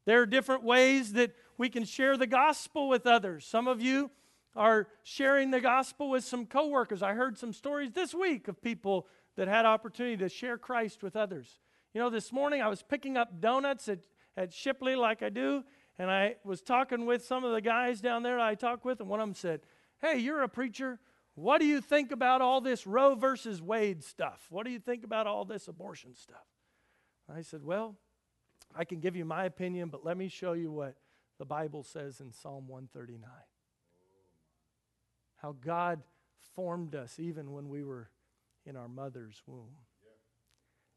[0.05, 3.45] There are different ways that we can share the gospel with others.
[3.45, 4.09] Some of you
[4.55, 7.03] are sharing the gospel with some coworkers.
[7.03, 11.15] I heard some stories this week of people that had opportunity to share Christ with
[11.15, 11.59] others.
[11.93, 13.99] You know, this morning I was picking up donuts at,
[14.37, 15.63] at Shipley like I do,
[15.99, 19.09] and I was talking with some of the guys down there I talked with, and
[19.09, 19.61] one of them said,
[19.99, 20.99] Hey, you're a preacher.
[21.33, 24.45] What do you think about all this Roe versus Wade stuff?
[24.49, 26.45] What do you think about all this abortion stuff?
[27.33, 27.95] I said, Well,
[28.75, 30.95] I can give you my opinion, but let me show you what
[31.39, 33.29] the Bible says in Psalm 139
[35.37, 36.01] how God
[36.55, 38.09] formed us even when we were
[38.65, 39.75] in our mother's womb.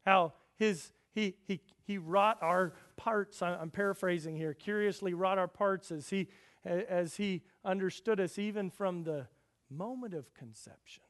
[0.05, 5.91] How his he, he, he wrought our parts, I'm paraphrasing here, curiously wrought our parts
[5.91, 6.27] as he,
[6.63, 9.27] as he understood us even from the
[9.71, 11.03] moment of conception.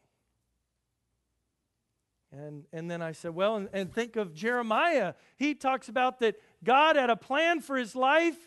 [2.32, 5.16] And, and then I said, well, and, and think of Jeremiah.
[5.36, 8.38] He talks about that God had a plan for his life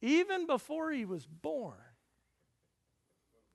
[0.00, 1.74] even before he was born.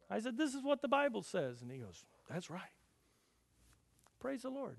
[0.09, 1.61] I said, This is what the Bible says.
[1.61, 2.61] And he goes, That's right.
[4.19, 4.75] Praise the Lord.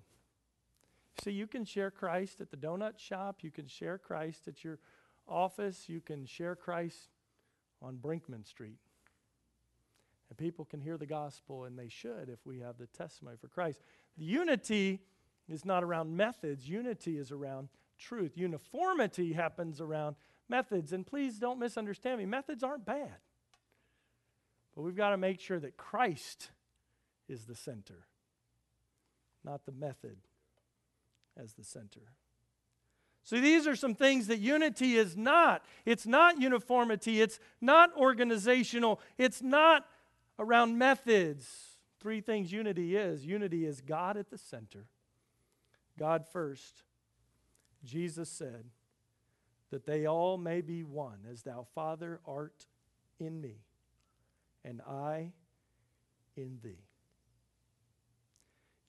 [1.23, 4.79] See, you can share Christ at the donut shop, you can share Christ at your
[5.29, 7.11] office, you can share Christ
[7.83, 8.79] on Brinkman Street.
[10.31, 13.49] And people can hear the gospel, and they should if we have the testimony for
[13.49, 13.81] Christ.
[14.17, 15.01] The unity
[15.49, 18.33] is not around methods, unity is around truth.
[18.37, 20.17] Uniformity happens around
[20.49, 20.93] methods.
[20.93, 23.17] And please don't misunderstand me, methods aren't bad.
[24.75, 26.51] But we've got to make sure that Christ
[27.29, 28.07] is the center,
[29.45, 30.17] not the method
[31.37, 32.13] as the center.
[33.23, 35.65] So these are some things that unity is not.
[35.85, 37.21] It's not uniformity.
[37.21, 39.01] It's not organizational.
[39.19, 39.87] It's not
[40.39, 41.47] around methods.
[42.01, 44.87] Three things unity is unity is God at the center,
[45.99, 46.83] God first.
[47.85, 48.65] Jesus said
[49.71, 52.67] that they all may be one, as thou, Father, art
[53.19, 53.57] in me
[54.65, 55.33] and I
[56.37, 56.85] in thee.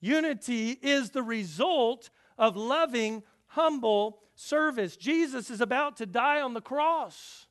[0.00, 2.10] Unity is the result
[2.42, 4.96] of loving, humble service.
[4.96, 7.46] Jesus is about to die on the cross.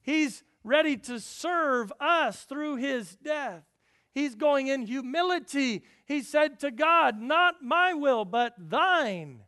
[0.00, 3.64] He's ready to serve us through his death.
[4.12, 5.82] He's going in humility.
[6.06, 9.40] He said to God, Not my will, but thine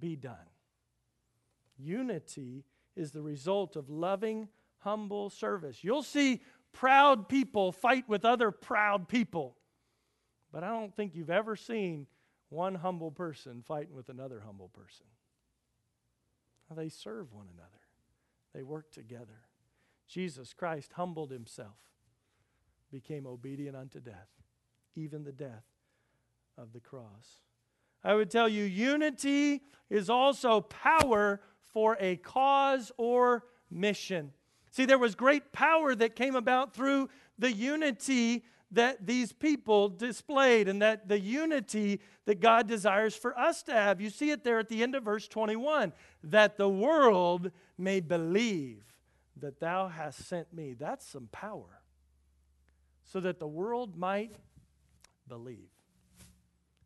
[0.00, 0.34] be done.
[1.78, 2.64] Unity
[2.96, 5.84] is the result of loving, humble service.
[5.84, 9.56] You'll see proud people fight with other proud people.
[10.50, 12.08] But I don't think you've ever seen
[12.50, 15.06] one humble person fighting with another humble person.
[16.74, 17.80] They serve one another,
[18.54, 19.42] they work together.
[20.06, 21.76] Jesus Christ humbled himself,
[22.90, 24.28] became obedient unto death,
[24.96, 25.64] even the death
[26.56, 27.42] of the cross.
[28.02, 34.32] I would tell you, unity is also power for a cause or mission.
[34.70, 37.08] See, there was great power that came about through
[37.38, 43.62] the unity that these people displayed and that the unity that God desires for us
[43.64, 44.00] to have.
[44.00, 45.92] You see it there at the end of verse 21
[46.24, 48.82] that the world may believe
[49.40, 50.74] that thou hast sent me.
[50.74, 51.80] That's some power.
[53.04, 54.34] So that the world might
[55.28, 55.70] believe.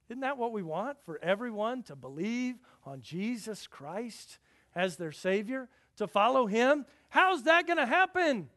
[0.09, 0.99] Isn't that what we want?
[1.05, 4.39] For everyone to believe on Jesus Christ
[4.74, 8.49] as their Savior, to follow Him How's that going to happen?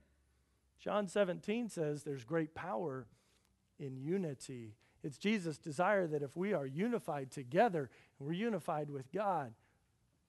[0.80, 3.06] John 17 says there's great power
[3.80, 4.76] in unity.
[5.04, 9.54] It's Jesus' desire that if we are unified together, we're unified with God,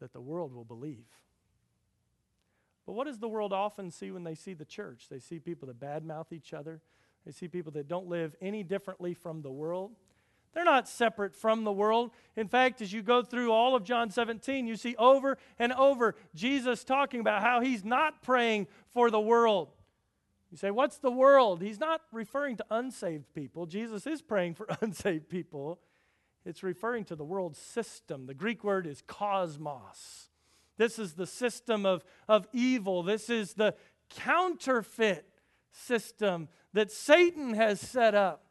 [0.01, 1.07] that the world will believe.
[2.86, 5.07] But what does the world often see when they see the church?
[5.11, 6.80] They see people that badmouth each other.
[7.24, 9.92] They see people that don't live any differently from the world.
[10.55, 12.12] They're not separate from the world.
[12.36, 16.14] In fact, as you go through all of John 17, you see over and over
[16.34, 19.68] Jesus talking about how he's not praying for the world.
[20.57, 21.61] You say, What's the world?
[21.61, 23.66] He's not referring to unsaved people.
[23.66, 25.80] Jesus is praying for unsaved people.
[26.46, 28.24] It's referring to the world system.
[28.24, 30.30] The Greek word is cosmos.
[30.78, 33.02] This is the system of, of evil.
[33.02, 33.74] This is the
[34.09, 35.26] counterfeit
[35.72, 38.46] system that Satan has set up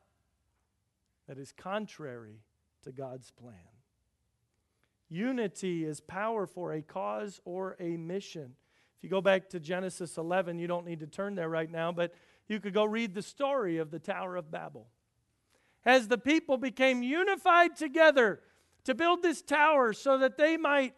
[1.27, 2.41] that is contrary
[2.83, 3.55] to God's plan.
[5.09, 8.53] Unity is power for a cause or a mission.
[9.05, 12.15] You go back to Genesis 11, you don't need to turn there right now, but
[12.47, 14.87] you could go read the story of the Tower of Babel.
[15.85, 18.39] As the people became unified together
[18.83, 20.95] to build this tower so that they might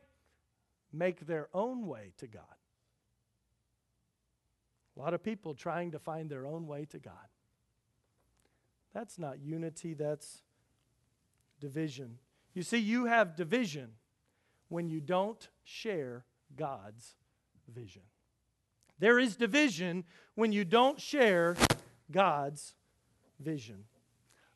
[0.94, 2.44] make their own way to God.
[4.96, 7.14] A lot of people trying to find their own way to God.
[8.94, 10.44] That's not unity, that's
[11.60, 12.20] division.
[12.54, 13.90] You see, you have division
[14.70, 16.24] when you don't share
[16.56, 17.18] God's
[17.74, 18.04] vision.
[19.00, 20.04] There is division
[20.36, 21.56] when you don't share
[22.12, 22.74] God's
[23.40, 23.84] vision.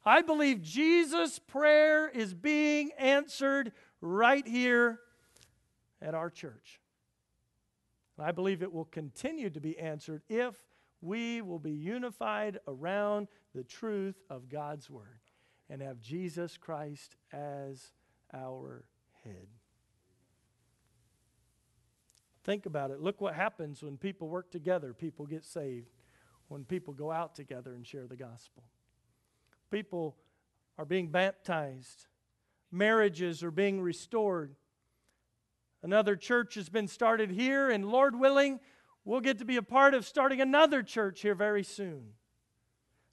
[0.03, 4.99] I believe Jesus' prayer is being answered right here
[6.01, 6.79] at our church.
[8.17, 10.55] And I believe it will continue to be answered if
[11.01, 15.19] we will be unified around the truth of God's Word
[15.69, 17.91] and have Jesus Christ as
[18.33, 18.85] our
[19.23, 19.47] head.
[22.43, 22.99] Think about it.
[22.99, 25.87] Look what happens when people work together, people get saved.
[26.47, 28.63] When people go out together and share the gospel,
[29.69, 30.17] people
[30.77, 32.07] are being baptized,
[32.69, 34.55] marriages are being restored.
[35.81, 38.59] Another church has been started here, and Lord willing,
[39.05, 42.09] we'll get to be a part of starting another church here very soon.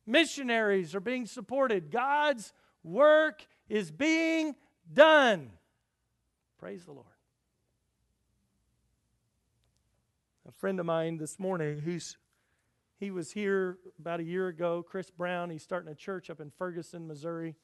[0.04, 1.92] Missionaries are being supported.
[1.92, 2.52] God's
[2.82, 4.56] work is being
[4.92, 5.52] done.
[6.58, 7.06] Praise the Lord.
[10.47, 12.16] A friend of mine this morning who's
[12.98, 15.50] he was here about a year ago, Chris Brown.
[15.50, 17.54] He's starting a church up in Ferguson, Missouri.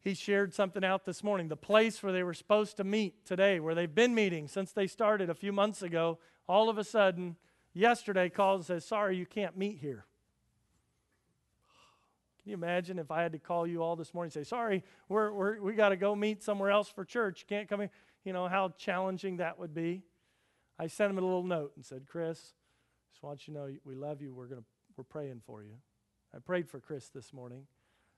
[0.00, 1.48] He shared something out this morning.
[1.48, 4.86] The place where they were supposed to meet today, where they've been meeting since they
[4.86, 7.36] started a few months ago, all of a sudden,
[7.74, 10.06] yesterday calls and says, Sorry, you can't meet here.
[12.42, 14.82] Can you imagine if I had to call you all this morning and say, sorry,
[15.08, 17.46] we're, we're, we got to go meet somewhere else for church.
[17.46, 17.90] Can't come here.
[18.24, 20.02] You know how challenging that would be.
[20.78, 22.54] I sent him a little note and said, Chris,
[23.12, 24.34] just want you to know we love you.
[24.34, 24.64] We're, gonna,
[24.96, 25.74] we're praying for you.
[26.34, 27.66] I prayed for Chris this morning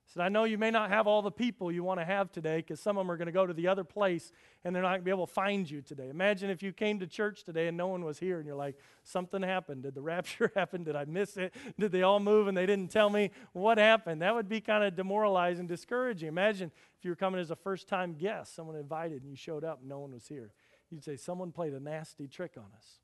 [0.07, 2.59] said, I know you may not have all the people you want to have today
[2.59, 4.33] because some of them are going to go to the other place
[4.63, 6.09] and they're not going to be able to find you today.
[6.09, 8.77] Imagine if you came to church today and no one was here and you're like,
[9.03, 9.83] something happened.
[9.83, 10.85] Did the rapture happen?
[10.85, 11.55] Did I miss it?
[11.79, 14.23] Did they all move and they didn't tell me what happened?
[14.23, 16.29] That would be kind of demoralizing, discouraging.
[16.29, 19.65] Imagine if you were coming as a first time guest, someone invited and you showed
[19.65, 20.53] up and no one was here.
[20.95, 23.01] You'd say, someone played a nasty trick on us.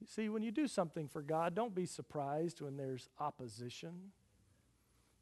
[0.00, 4.10] You see, when you do something for God, don't be surprised when there's opposition.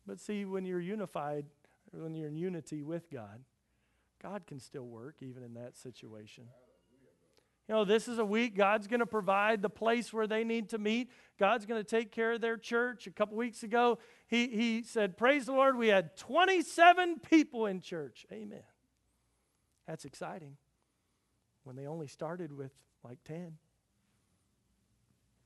[0.07, 1.45] But see, when you're unified,
[1.91, 3.45] when you're in unity with God,
[4.23, 6.45] God can still work even in that situation.
[7.69, 10.71] You know, this is a week God's going to provide the place where they need
[10.71, 11.11] to meet.
[11.39, 13.07] God's going to take care of their church.
[13.07, 17.83] A couple weeks ago, he, he said, Praise the Lord, we had 27 people in
[17.83, 18.25] church.
[18.33, 18.63] Amen.
[19.87, 20.57] That's exciting
[21.65, 22.73] when they only started with
[23.05, 23.57] like 10.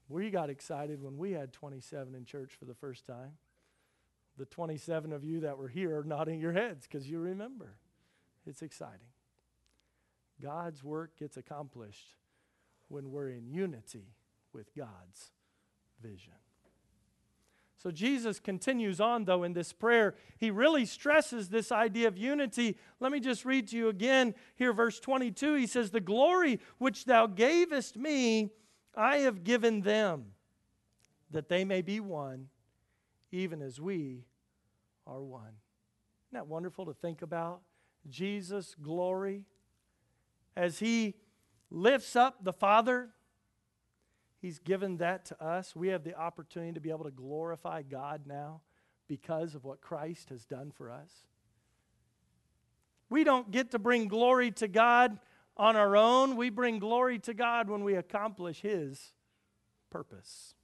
[0.09, 3.33] We got excited when we had 27 in church for the first time
[4.39, 7.77] the 27 of you that were here are nodding your heads because you remember.
[8.47, 9.09] It's exciting.
[10.41, 12.15] God's work gets accomplished
[12.89, 14.15] when we're in unity
[14.53, 15.33] with God's
[16.01, 16.35] vision.
[17.79, 20.15] So Jesus continues on, though, in this prayer.
[20.39, 22.79] He really stresses this idea of unity.
[23.01, 25.55] Let me just read to you again here, verse 22.
[25.55, 28.51] He says, The glory which thou gavest me,
[28.95, 30.33] I have given them,
[31.31, 32.49] that they may be one
[33.31, 34.25] even as we
[35.07, 35.43] are one.
[35.43, 37.61] Isn't that wonderful to think about?
[38.09, 39.45] Jesus' glory
[40.57, 41.15] as He
[41.71, 43.11] lifts up the Father.
[44.47, 45.75] He's given that to us.
[45.75, 48.61] We have the opportunity to be able to glorify God now
[49.09, 51.11] because of what Christ has done for us.
[53.11, 55.19] We don't get to bring glory to God
[55.57, 56.37] on our own.
[56.37, 59.15] We bring glory to God when we accomplish His
[59.91, 60.55] purpose.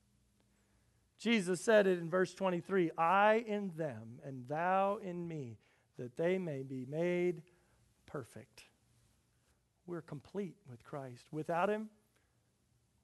[1.19, 5.59] Jesus said it in verse 23 I in them, and thou in me,
[5.99, 7.43] that they may be made
[8.07, 8.63] perfect.
[9.89, 11.27] We're complete with Christ.
[11.33, 11.91] Without Him,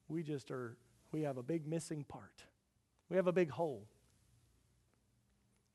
[0.09, 0.75] we just are,
[1.11, 2.43] we have a big missing part.
[3.09, 3.87] We have a big hole.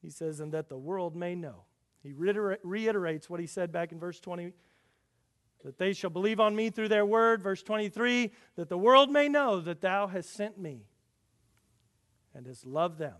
[0.03, 1.65] He says, and that the world may know.
[2.03, 4.53] He reiterates what he said back in verse 20
[5.65, 7.43] that they shall believe on me through their word.
[7.43, 10.85] Verse 23 that the world may know that thou hast sent me
[12.35, 13.17] and hast loved them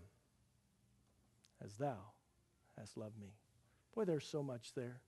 [1.63, 1.97] as thou
[2.77, 3.33] hast loved me.
[3.95, 5.01] Boy, there's so much there.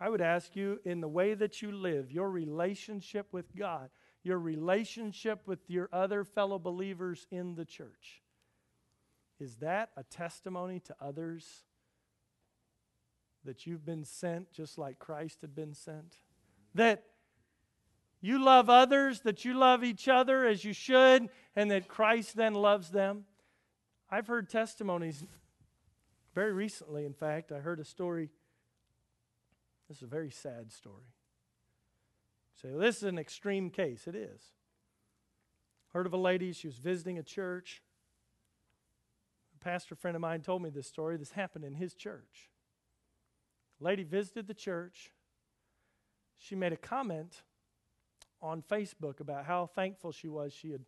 [0.00, 3.90] I would ask you, in the way that you live, your relationship with God,
[4.22, 8.22] your relationship with your other fellow believers in the church,
[9.40, 11.64] is that a testimony to others
[13.44, 16.16] that you've been sent just like Christ had been sent?
[16.74, 17.04] That
[18.20, 22.54] you love others, that you love each other as you should, and that Christ then
[22.54, 23.24] loves them?
[24.08, 25.24] I've heard testimonies
[26.34, 27.50] very recently, in fact.
[27.50, 28.30] I heard a story.
[29.88, 31.04] This is a very sad story.
[32.62, 34.06] Say, well, this is an extreme case.
[34.06, 34.40] It is.
[35.92, 37.82] Heard of a lady, she was visiting a church.
[39.60, 41.16] A pastor friend of mine told me this story.
[41.16, 42.50] This happened in his church.
[43.80, 45.10] A lady visited the church.
[46.38, 47.42] She made a comment
[48.40, 50.82] on Facebook about how thankful she was she had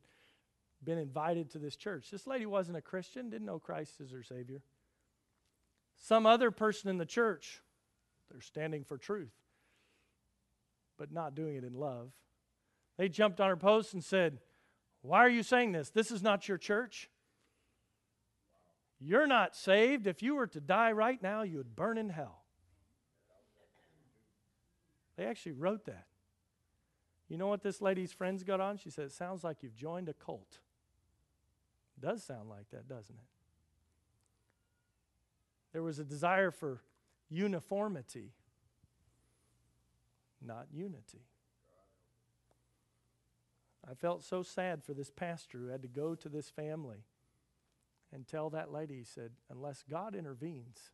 [0.83, 2.11] been invited to this church.
[2.11, 4.63] This lady wasn't a Christian, didn't know Christ as her Savior.
[5.97, 7.61] Some other person in the church,
[8.31, 9.33] they're standing for truth,
[10.99, 12.11] but not doing it in love.
[12.97, 14.39] They jumped on her post and said,
[15.03, 15.91] Why are you saying this?
[15.91, 17.11] This is not your church.
[19.01, 20.07] You're not saved.
[20.07, 22.43] If you were to die right now, you would burn in hell.
[25.17, 26.07] They actually wrote that.
[27.29, 28.77] You know what this lady's friends got on?
[28.77, 30.61] She said, It sounds like you've joined a cult.
[31.97, 33.29] It does sound like that, doesn't it?
[35.73, 36.83] There was a desire for
[37.29, 38.33] uniformity,
[40.45, 41.27] not unity.
[43.89, 47.05] I felt so sad for this pastor who had to go to this family
[48.13, 50.91] and tell that lady, he said, unless God intervenes,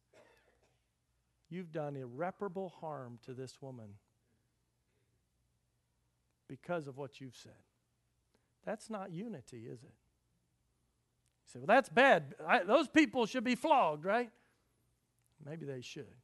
[1.48, 3.94] you've done irreparable harm to this woman
[6.48, 7.52] because of what you've said.
[8.64, 9.94] That's not unity, is it?
[11.46, 12.34] say, well, that's bad.
[12.46, 14.30] I, those people should be flogged, right?
[15.44, 16.14] Maybe they should.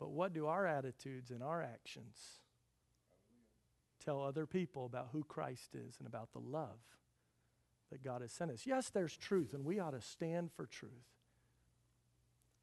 [0.00, 2.40] But what do our attitudes and our actions
[4.02, 6.80] tell other people about who Christ is and about the love
[7.92, 8.62] that God has sent us?
[8.66, 10.90] Yes, there's truth, and we ought to stand for truth.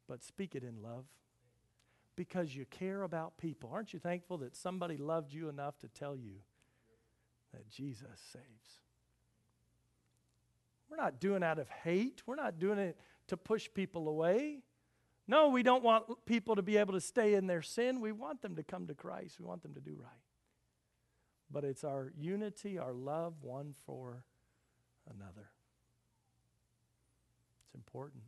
[0.08, 1.04] But speak it in love
[2.16, 3.70] because you care about people.
[3.72, 6.40] Aren't you thankful that somebody loved you enough to tell you
[7.54, 8.80] that Jesus saves?
[10.90, 12.22] We're not doing out of hate.
[12.26, 14.62] We're not doing it to push people away.
[15.28, 18.00] No, we don't want people to be able to stay in their sin.
[18.00, 19.38] We want them to come to Christ.
[19.38, 20.10] We want them to do right.
[21.50, 24.24] But it's our unity, our love one for
[25.08, 25.50] another.
[27.66, 28.24] It's important.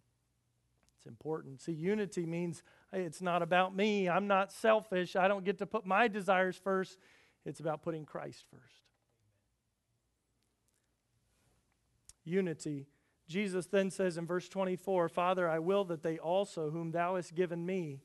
[0.99, 1.61] It's important.
[1.63, 4.09] See, unity means hey, it's not about me.
[4.09, 5.17] I'm not selfish.
[5.17, 6.99] I don't get to put my desires first.
[7.47, 8.81] It's about putting Christ first.
[12.25, 12.87] unity.
[13.31, 17.33] Jesus then says in verse 24, Father, I will that they also, whom thou hast
[17.35, 18.01] given me,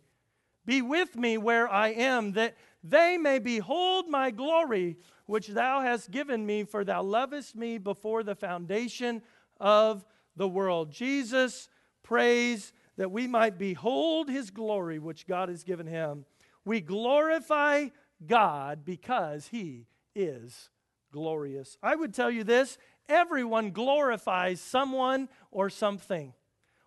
[0.65, 6.11] be with me where I am, that they may behold my glory, which thou hast
[6.11, 9.23] given me, for thou lovest me before the foundation
[9.59, 10.05] of
[10.35, 10.91] the world.
[10.91, 11.69] Jesus
[12.03, 16.25] prays that we might behold his glory, which God has given him.
[16.65, 17.87] We glorify
[18.25, 20.69] God because he is
[21.11, 21.77] glorious.
[21.81, 22.77] I would tell you this
[23.09, 26.33] everyone glorifies someone or something.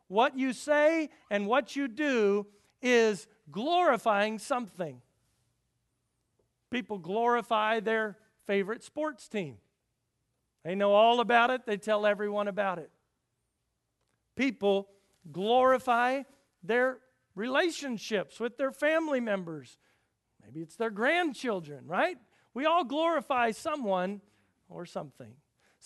[0.08, 2.46] What you say and what you do
[2.80, 5.02] is glorifying something.
[6.70, 8.16] People glorify their
[8.46, 9.56] favorite sports team.
[10.64, 12.90] They know all about it, they tell everyone about it.
[14.36, 14.88] People
[15.30, 16.22] glorify
[16.62, 16.98] their
[17.34, 19.78] relationships with their family members.
[20.42, 22.16] Maybe it's their grandchildren, right?
[22.54, 24.20] We all glorify someone
[24.68, 25.34] or something.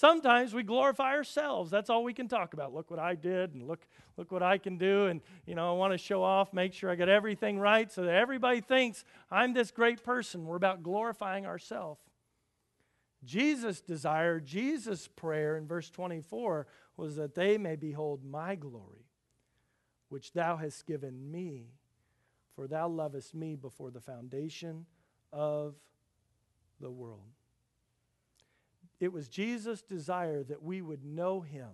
[0.03, 1.70] Sometimes we glorify ourselves.
[1.70, 2.74] That's all we can talk about.
[2.74, 3.86] Look what I did and look
[4.16, 6.90] look what I can do and you know, I want to show off, make sure
[6.90, 10.44] I got everything right so that everybody thinks I'm this great person.
[10.44, 12.00] We're about glorifying ourselves.
[13.22, 19.07] Jesus' desire, Jesus' prayer in verse 24 was that they may behold my glory,
[20.09, 21.74] which thou hast given me,
[22.57, 24.84] for thou lovest me before the foundation
[25.32, 25.76] of
[26.80, 27.30] the world.
[29.03, 31.70] It was Jesus' desire that we would know him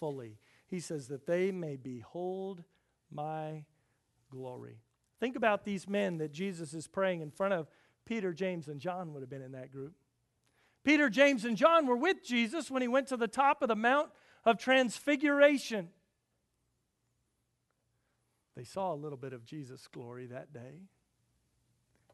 [0.00, 0.38] fully.
[0.66, 2.64] He says, that they may behold
[3.12, 3.66] my
[4.30, 4.78] glory.
[5.20, 7.68] Think about these men that Jesus is praying in front of.
[8.06, 9.92] Peter, James, and John would have been in that group.
[10.82, 13.76] Peter, James, and John were with Jesus when he went to the top of the
[13.76, 14.08] Mount
[14.46, 15.90] of Transfiguration.
[18.56, 20.88] They saw a little bit of Jesus' glory that day.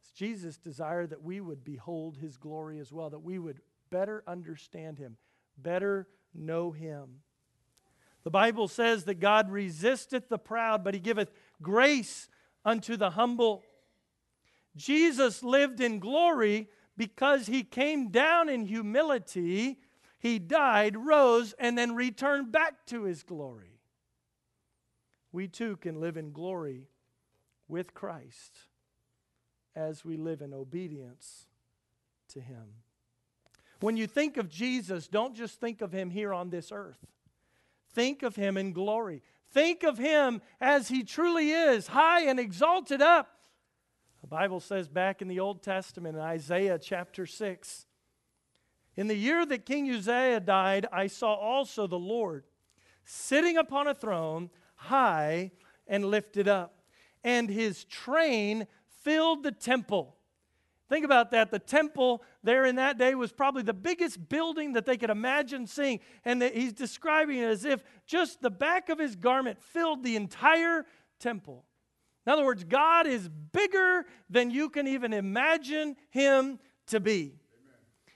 [0.00, 3.60] It's Jesus' desire that we would behold his glory as well, that we would
[3.90, 5.16] better understand him,
[5.58, 7.22] better know him.
[8.22, 11.30] The Bible says that God resisteth the proud, but he giveth
[11.62, 12.28] grace
[12.64, 13.62] unto the humble.
[14.76, 19.78] Jesus lived in glory because he came down in humility,
[20.18, 23.80] he died, rose, and then returned back to his glory.
[25.32, 26.88] We too can live in glory
[27.68, 28.58] with Christ
[29.74, 31.46] as we live in obedience
[32.28, 32.66] to him.
[33.80, 36.98] When you think of Jesus, don't just think of him here on this earth.
[37.92, 39.22] Think of him in glory.
[39.52, 43.28] Think of him as he truly is, high and exalted up.
[44.20, 47.86] The Bible says back in the Old Testament, in Isaiah chapter 6,
[48.96, 52.44] in the year that King Uzziah died, I saw also the Lord
[53.04, 55.52] sitting upon a throne, high
[55.86, 56.82] and lifted up,
[57.24, 58.66] and his train
[59.02, 60.16] filled the temple.
[60.90, 61.52] Think about that.
[61.52, 65.68] The temple there in that day was probably the biggest building that they could imagine
[65.68, 66.00] seeing.
[66.24, 70.84] And he's describing it as if just the back of his garment filled the entire
[71.20, 71.64] temple.
[72.26, 77.36] In other words, God is bigger than you can even imagine him to be.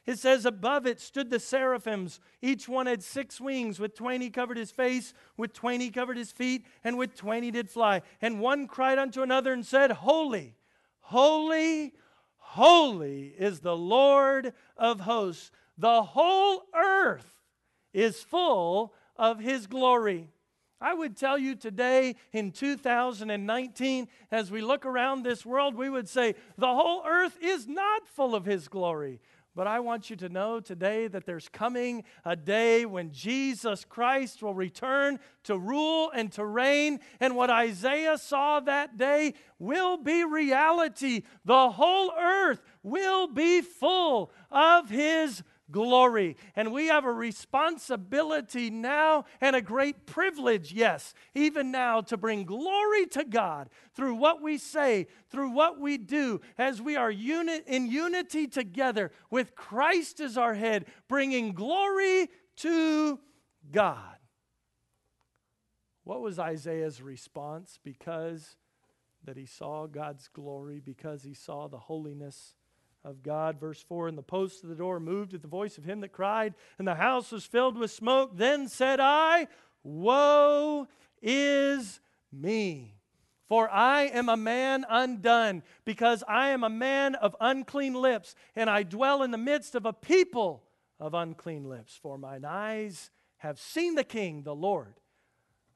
[0.05, 2.19] It says, Above it stood the seraphims.
[2.43, 3.79] Each one had six wings.
[3.79, 8.03] With he covered his face, with he covered his feet, and with he did fly.
[8.21, 10.57] And one cried unto another and said, Holy,
[10.99, 11.93] holy,
[12.55, 15.51] Holy is the Lord of hosts.
[15.77, 17.27] The whole earth
[17.93, 20.29] is full of his glory.
[20.81, 26.09] I would tell you today in 2019, as we look around this world, we would
[26.09, 29.21] say the whole earth is not full of his glory.
[29.57, 34.43] But I want you to know today that there's coming a day when Jesus Christ
[34.43, 36.99] will return to rule and to reign.
[37.21, 41.23] And what Isaiah saw that day will be reality.
[41.45, 46.37] The whole earth will be full of his glory.
[46.57, 52.45] And we have a responsibility now and a great privilege, yes, even now, to bring
[52.45, 57.63] glory to God through what we say, through what we do, as we are uni-
[57.67, 63.19] in unity together with Christ as our head, bringing glory to
[63.71, 64.17] God.
[66.05, 67.79] What was Isaiah's response?
[67.83, 68.57] Because
[69.25, 72.55] that he saw God's glory, because he saw the holiness
[73.05, 73.61] of God.
[73.61, 76.13] Verse 4 And the posts of the door moved at the voice of him that
[76.13, 78.33] cried, and the house was filled with smoke.
[78.37, 79.49] Then said I,
[79.83, 80.89] Woe
[81.23, 82.01] is
[82.33, 82.95] me!
[83.47, 88.71] For I am a man undone, because I am a man of unclean lips, and
[88.71, 90.65] I dwell in the midst of a people
[90.99, 91.99] of unclean lips.
[92.01, 94.95] For mine eyes have seen the King, the Lord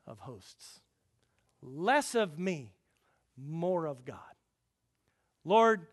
[0.07, 0.81] of hosts.
[1.61, 2.73] Less of me,
[3.37, 4.19] more of God.
[5.45, 5.87] Lord,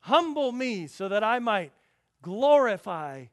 [0.00, 1.72] Humble me so that I might
[2.22, 3.26] glorify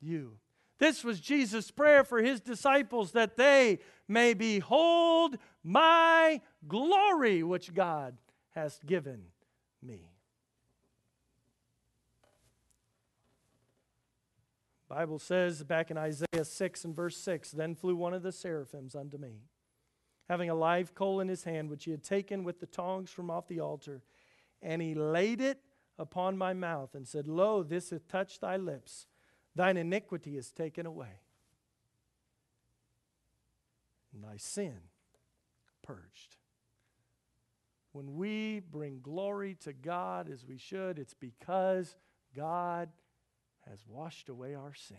[0.00, 0.38] you.
[0.78, 8.16] This was Jesus' prayer for his disciples that they may behold my glory, which God
[8.54, 9.24] has given
[9.82, 10.10] me.
[14.90, 18.96] Bible says back in Isaiah 6 and verse 6 Then flew one of the seraphims
[18.96, 19.42] unto me,
[20.28, 23.30] having a live coal in his hand, which he had taken with the tongs from
[23.30, 24.02] off the altar,
[24.60, 25.60] and he laid it
[26.00, 29.06] upon my mouth and said, Lo, this hath touched thy lips.
[29.54, 31.20] Thine iniquity is taken away,
[34.14, 34.78] and thy sin
[35.82, 36.36] purged.
[37.92, 41.96] When we bring glory to God as we should, it's because
[42.34, 42.88] God
[43.68, 44.96] has washed away our sin.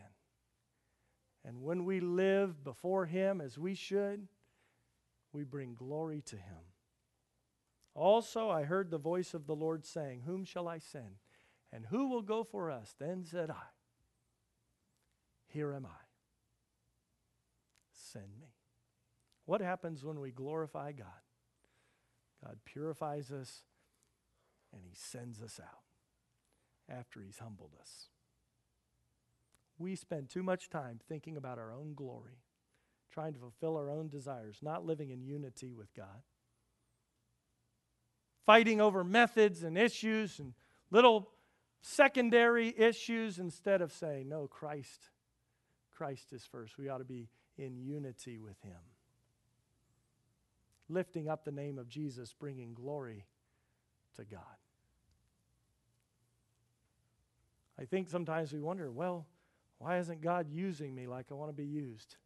[1.45, 4.27] And when we live before Him as we should,
[5.31, 6.70] we bring glory to Him.
[7.93, 11.19] Also, I heard the voice of the Lord saying, Whom shall I send?
[11.73, 12.95] And who will go for us?
[12.99, 13.63] Then said I,
[15.47, 16.05] Here am I.
[17.91, 18.47] Send me.
[19.45, 21.07] What happens when we glorify God?
[22.43, 23.63] God purifies us
[24.73, 25.83] and He sends us out
[26.89, 28.07] after He's humbled us.
[29.77, 32.43] We spend too much time thinking about our own glory,
[33.11, 36.23] trying to fulfill our own desires, not living in unity with God
[38.45, 40.53] fighting over methods and issues and
[40.89, 41.29] little
[41.81, 45.09] secondary issues instead of saying, no, Christ,
[45.95, 46.77] Christ is first.
[46.77, 48.79] We ought to be in unity with Him.
[50.89, 53.25] Lifting up the name of Jesus, bringing glory
[54.17, 54.41] to God.
[57.79, 59.25] I think sometimes we wonder, well,
[59.79, 62.17] why isn't God using me like I want to be used?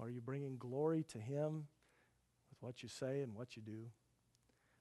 [0.00, 1.68] Are you bringing glory to Him
[2.48, 3.84] with what you say and what you do?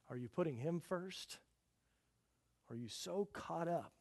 [0.10, 1.38] Are you putting Him first?
[2.70, 3.93] Are you so caught up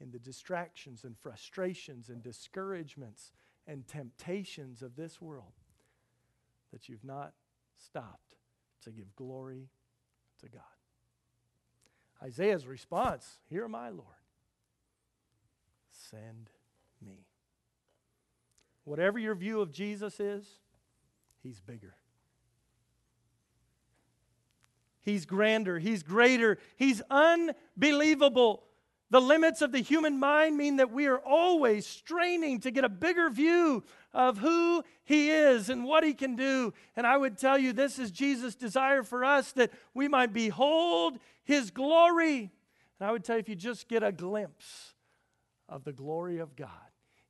[0.00, 3.32] in the distractions and frustrations and discouragements
[3.66, 5.52] and temptations of this world
[6.72, 7.32] that you've not
[7.76, 8.36] stopped
[8.82, 9.68] to give glory
[10.40, 10.62] to God?
[12.22, 14.08] Isaiah's response Here my Lord.
[16.10, 16.50] Send
[17.04, 17.26] me.
[18.84, 20.46] Whatever your view of Jesus is,
[21.42, 21.94] he's bigger.
[25.04, 25.78] He's grander.
[25.78, 26.58] He's greater.
[26.76, 28.64] He's unbelievable.
[29.10, 32.88] The limits of the human mind mean that we are always straining to get a
[32.88, 36.72] bigger view of who He is and what He can do.
[36.96, 41.18] And I would tell you, this is Jesus' desire for us that we might behold
[41.44, 42.50] His glory.
[42.98, 44.94] And I would tell you, if you just get a glimpse
[45.68, 46.70] of the glory of God,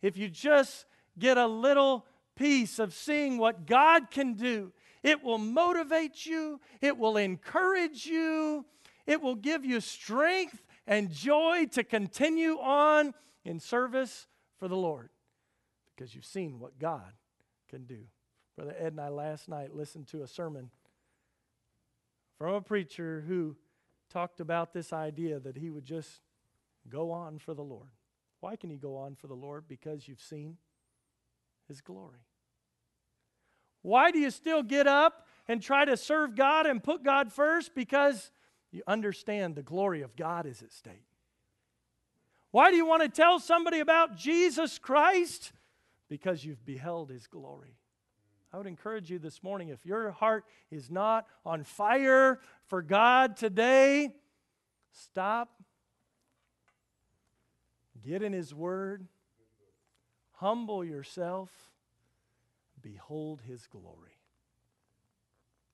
[0.00, 0.86] if you just
[1.18, 2.06] get a little
[2.36, 4.72] piece of seeing what God can do,
[5.04, 8.64] it will motivate you, it will encourage you,
[9.06, 14.26] it will give you strength and joy to continue on in service
[14.58, 15.10] for the Lord
[15.94, 17.12] because you've seen what God
[17.68, 18.00] can do.
[18.56, 20.70] Brother Ed and I last night listened to a sermon
[22.38, 23.56] from a preacher who
[24.10, 26.22] talked about this idea that he would just
[26.88, 27.90] go on for the Lord.
[28.40, 29.64] Why can he go on for the Lord?
[29.68, 30.56] Because you've seen
[31.68, 32.20] his glory.
[33.84, 37.74] Why do you still get up and try to serve God and put God first?
[37.74, 38.30] Because
[38.72, 41.04] you understand the glory of God is at stake.
[42.50, 45.52] Why do you want to tell somebody about Jesus Christ?
[46.08, 47.76] Because you've beheld his glory.
[48.54, 53.36] I would encourage you this morning if your heart is not on fire for God
[53.36, 54.14] today,
[54.92, 55.62] stop,
[58.02, 59.06] get in his word,
[60.32, 61.50] humble yourself,
[62.84, 64.18] behold his glory.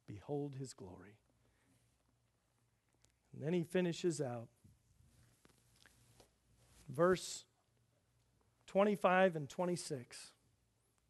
[0.07, 1.19] Behold his glory.
[3.35, 4.49] And then he finishes out.
[6.89, 7.45] Verse
[8.67, 10.33] 25 and 26.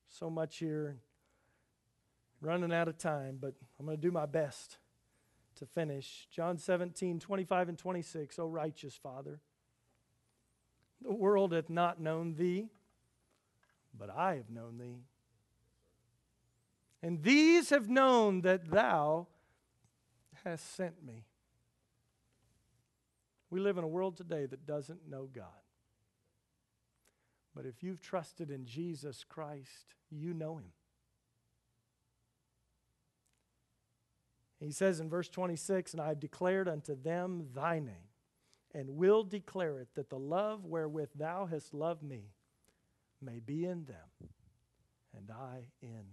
[0.09, 0.97] So much here.
[2.43, 4.79] Running out of time, but I'm going to do my best
[5.57, 6.27] to finish.
[6.31, 8.39] John 17, 25 and 26.
[8.39, 9.41] O righteous Father,
[11.03, 12.71] the world hath not known thee,
[13.97, 15.05] but I have known thee.
[17.03, 19.27] And these have known that thou
[20.45, 21.25] hast sent me.
[23.49, 25.47] We live in a world today that doesn't know God.
[27.55, 30.73] But if you've trusted in Jesus Christ, you know him.
[34.61, 38.11] He says in verse 26, And I have declared unto them thy name,
[38.75, 42.35] and will declare it, that the love wherewith thou hast loved me
[43.23, 44.29] may be in them,
[45.17, 46.05] and I in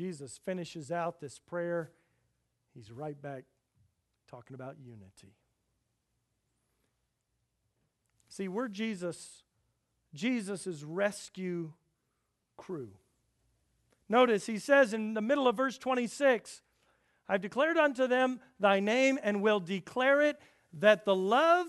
[0.00, 1.90] Jesus finishes out this prayer,
[2.72, 3.44] he's right back
[4.30, 5.34] talking about unity.
[8.30, 9.42] See, we're Jesus,
[10.14, 11.74] Jesus' rescue
[12.56, 12.92] crew.
[14.08, 16.62] Notice he says in the middle of verse 26,
[17.28, 20.40] I've declared unto them thy name and will declare it
[20.78, 21.66] that the love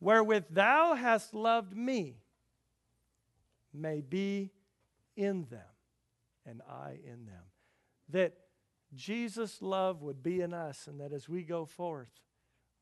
[0.00, 2.18] wherewith thou hast loved me
[3.72, 4.50] may be
[5.16, 5.62] in them
[6.44, 7.49] and I in them.
[8.12, 8.34] That
[8.94, 12.20] Jesus' love would be in us, and that as we go forth,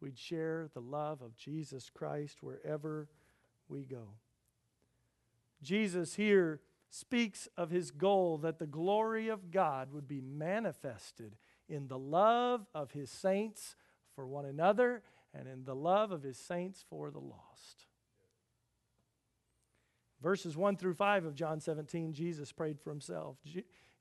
[0.00, 3.08] we'd share the love of Jesus Christ wherever
[3.68, 4.14] we go.
[5.62, 6.60] Jesus here
[6.90, 11.36] speaks of his goal that the glory of God would be manifested
[11.68, 13.76] in the love of his saints
[14.14, 15.02] for one another
[15.34, 17.86] and in the love of his saints for the lost.
[20.22, 23.36] Verses 1 through 5 of John 17, Jesus prayed for himself.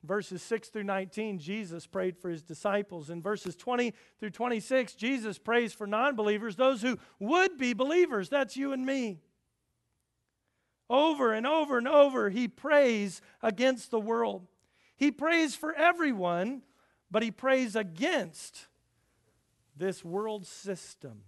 [0.08, 3.10] Verses 6 through 19, Jesus prayed for his disciples.
[3.10, 8.30] In verses 20 through 26, Jesus prays for non believers, those who would be believers.
[8.30, 9.20] That's you and me.
[10.90, 14.48] Over and over and over, he prays against the world.
[14.96, 16.62] He prays for everyone,
[17.12, 18.68] but he prays against
[19.76, 21.24] this world system.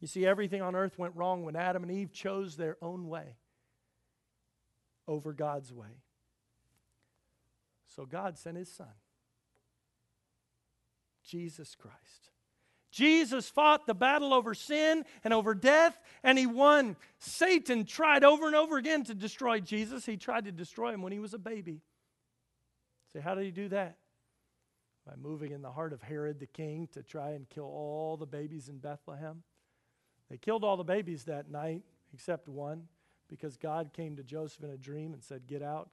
[0.00, 3.34] You see, everything on earth went wrong when Adam and Eve chose their own way
[5.08, 6.02] over God's way.
[7.88, 8.86] So God sent his son,
[11.24, 12.30] Jesus Christ.
[12.90, 16.96] Jesus fought the battle over sin and over death, and he won.
[17.18, 20.06] Satan tried over and over again to destroy Jesus.
[20.06, 21.82] He tried to destroy him when he was a baby.
[23.12, 23.98] Say, how did he do that?
[25.06, 28.26] By moving in the heart of Herod the king to try and kill all the
[28.26, 29.42] babies in Bethlehem.
[30.30, 31.82] They killed all the babies that night
[32.12, 32.84] except one
[33.28, 35.90] because God came to Joseph in a dream and said, Get out,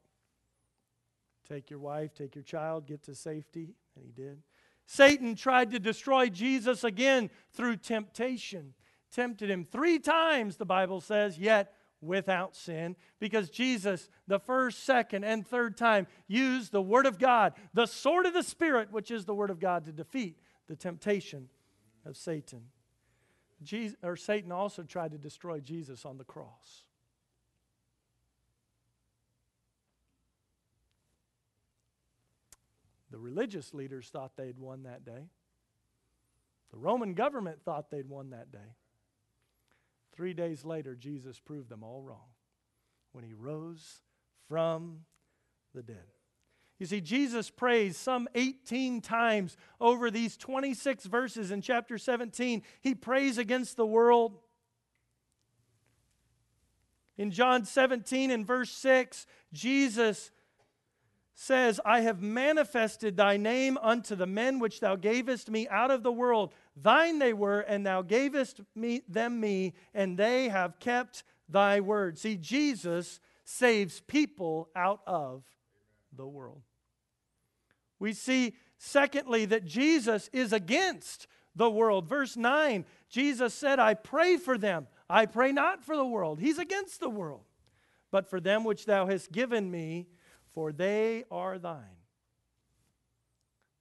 [1.45, 3.75] take your wife, take your child, get to safety.
[3.95, 4.41] And he did.
[4.85, 8.73] Satan tried to destroy Jesus again through temptation.
[9.11, 15.23] Tempted him three times, the Bible says, yet without sin, because Jesus, the first, second,
[15.23, 19.25] and third time, used the Word of God, the sword of the Spirit, which is
[19.25, 20.37] the Word of God, to defeat
[20.67, 21.49] the temptation
[22.05, 22.61] of Satan.
[23.63, 26.84] Jesus, or Satan also tried to destroy Jesus on the cross.
[33.15, 35.29] The religious leaders thought they'd won that day.
[36.73, 38.75] The Roman government thought they'd won that day.
[40.13, 42.27] Three days later, Jesus proved them all wrong
[43.13, 44.01] when he rose
[44.49, 45.05] from
[45.73, 46.03] the dead.
[46.77, 52.63] You see, Jesus prays some 18 times over these 26 verses in chapter 17.
[52.81, 54.39] He prays against the world.
[57.17, 60.31] In John 17 and verse 6, Jesus
[61.35, 66.01] says, I have manifested thy name unto the men which thou gavest me out of
[66.01, 66.53] the world.
[66.81, 72.17] Thine they were, and thou gavest me, them me, and they have kept thy word.
[72.17, 75.43] See, Jesus saves people out of
[76.15, 76.61] the world.
[77.99, 82.07] We see, secondly, that Jesus is against the world.
[82.07, 84.87] Verse 9, Jesus said, I pray for them.
[85.09, 86.39] I pray not for the world.
[86.39, 87.43] He's against the world,
[88.09, 90.07] but for them which thou hast given me
[90.55, 91.99] for they are thine.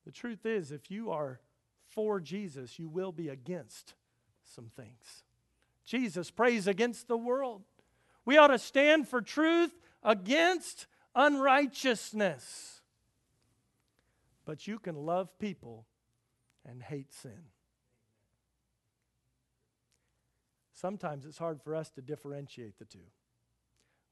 [0.04, 1.40] The truth is, if you are
[1.86, 3.94] for Jesus, you will be against
[4.42, 5.22] some things.
[5.86, 7.62] Jesus prays against the world.
[8.24, 9.70] We ought to stand for truth
[10.02, 12.82] against unrighteousness.
[14.44, 15.86] But you can love people
[16.68, 17.44] and hate sin.
[20.72, 22.98] Sometimes it's hard for us to differentiate the two.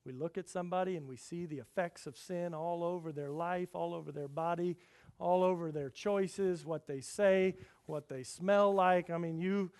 [0.05, 3.69] We look at somebody and we see the effects of sin all over their life,
[3.75, 4.77] all over their body,
[5.19, 9.11] all over their choices, what they say, what they smell like.
[9.11, 9.71] I mean, you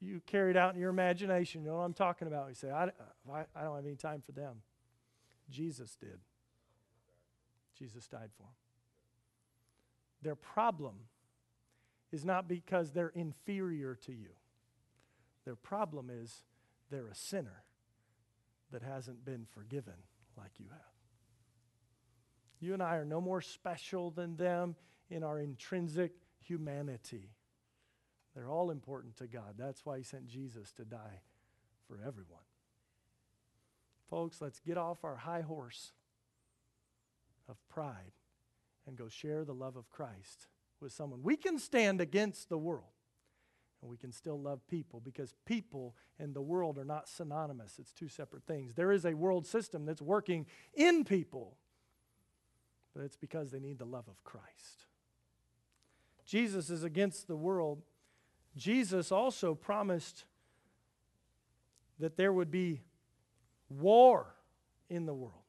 [0.00, 1.62] you carry it out in your imagination.
[1.62, 2.48] You know what I'm talking about.
[2.48, 2.90] You say, I,
[3.32, 4.56] I, I don't have any time for them.
[5.48, 6.18] Jesus did.
[7.78, 8.52] Jesus died for them.
[10.22, 10.96] Their problem
[12.12, 14.30] is not because they're inferior to you.
[15.46, 16.44] Their problem is
[16.90, 17.62] they're a sinner
[18.72, 19.94] that hasn't been forgiven
[20.36, 20.80] like you have.
[22.60, 24.76] You and I are no more special than them
[25.08, 27.30] in our intrinsic humanity.
[28.34, 29.54] They're all important to God.
[29.58, 31.22] That's why He sent Jesus to die
[31.88, 32.44] for everyone.
[34.08, 35.92] Folks, let's get off our high horse
[37.48, 38.12] of pride
[38.86, 40.48] and go share the love of Christ
[40.80, 41.22] with someone.
[41.22, 42.84] We can stand against the world
[43.80, 47.78] and we can still love people because people and the world are not synonymous.
[47.78, 48.74] It's two separate things.
[48.74, 51.56] There is a world system that's working in people,
[52.94, 54.86] but it's because they need the love of Christ.
[56.26, 57.82] Jesus is against the world.
[58.56, 60.24] Jesus also promised
[61.98, 62.82] that there would be
[63.68, 64.34] war
[64.88, 65.39] in the world.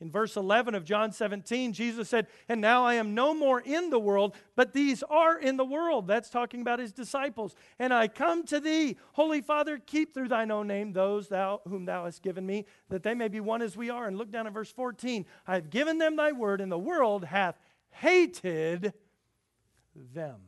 [0.00, 3.90] In verse 11 of John 17, Jesus said, And now I am no more in
[3.90, 6.06] the world, but these are in the world.
[6.06, 7.54] That's talking about his disciples.
[7.78, 11.84] And I come to thee, Holy Father, keep through thine own name those thou, whom
[11.84, 14.06] thou hast given me, that they may be one as we are.
[14.06, 15.26] And look down at verse 14.
[15.46, 18.94] I have given them thy word, and the world hath hated
[19.94, 20.40] them.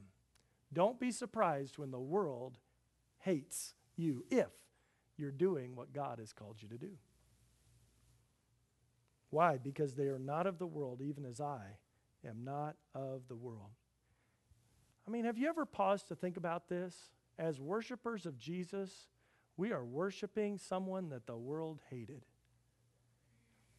[0.72, 2.56] Don't be surprised when the world
[3.18, 4.48] hates you if
[5.18, 6.92] you're doing what God has called you to do.
[9.32, 9.56] Why?
[9.56, 11.62] Because they are not of the world, even as I
[12.22, 13.70] am not of the world.
[15.08, 16.94] I mean, have you ever paused to think about this?
[17.38, 19.08] As worshipers of Jesus,
[19.56, 22.26] we are worshiping someone that the world hated.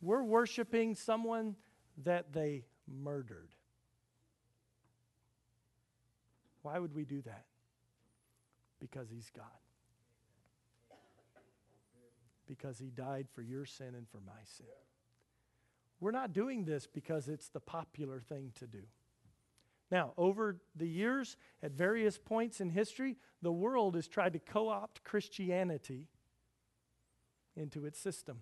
[0.01, 1.55] We're worshiping someone
[2.03, 3.49] that they murdered.
[6.63, 7.45] Why would we do that?
[8.79, 9.45] Because he's God.
[12.47, 14.65] Because he died for your sin and for my sin.
[16.03, 18.81] We're not doing this because it's the popular thing to do.
[19.89, 24.67] Now, over the years, at various points in history, the world has tried to co
[24.67, 26.09] opt Christianity
[27.55, 28.39] into its system.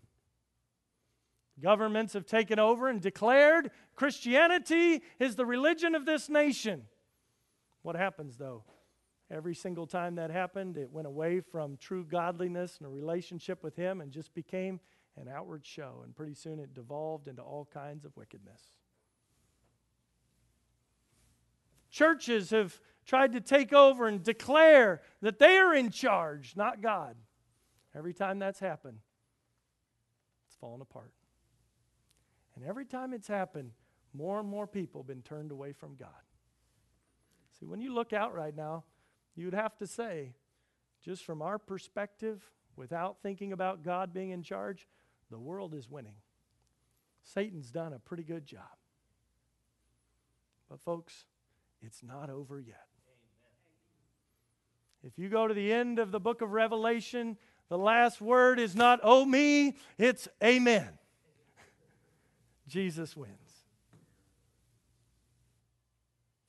[1.59, 6.85] Governments have taken over and declared Christianity is the religion of this nation.
[7.83, 8.63] What happens, though?
[9.29, 13.75] Every single time that happened, it went away from true godliness and a relationship with
[13.75, 14.79] Him and just became
[15.19, 16.01] an outward show.
[16.03, 18.61] And pretty soon it devolved into all kinds of wickedness.
[21.89, 27.15] Churches have tried to take over and declare that they are in charge, not God.
[27.93, 28.99] Every time that's happened,
[30.47, 31.11] it's fallen apart.
[32.55, 33.71] And every time it's happened,
[34.13, 36.09] more and more people have been turned away from God.
[37.59, 38.83] See, when you look out right now,
[39.35, 40.33] you'd have to say,
[41.03, 42.41] just from our perspective,
[42.75, 44.87] without thinking about God being in charge,
[45.31, 46.15] the world is winning.
[47.23, 48.61] Satan's done a pretty good job.
[50.69, 51.25] But, folks,
[51.81, 52.87] it's not over yet.
[55.03, 57.37] If you go to the end of the book of Revelation,
[57.69, 60.89] the last word is not, oh me, it's amen.
[62.67, 63.31] Jesus wins.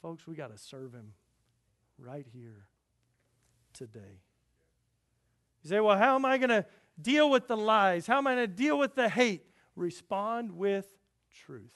[0.03, 1.13] Folks, we got to serve him
[1.99, 2.67] right here
[3.73, 4.21] today.
[5.63, 6.67] You say, well, how am I going to
[7.01, 8.07] deal with the lies?
[8.07, 9.47] How am I going to deal with the hate?
[9.77, 10.87] Respond with
[11.45, 11.75] truth.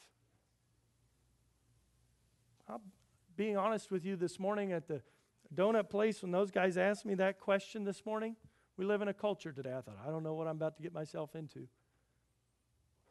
[2.69, 2.81] I'm
[3.37, 5.03] being honest with you this morning at the
[5.55, 8.37] donut place when those guys asked me that question this morning.
[8.77, 9.73] We live in a culture today.
[9.73, 11.69] I thought, I don't know what I'm about to get myself into.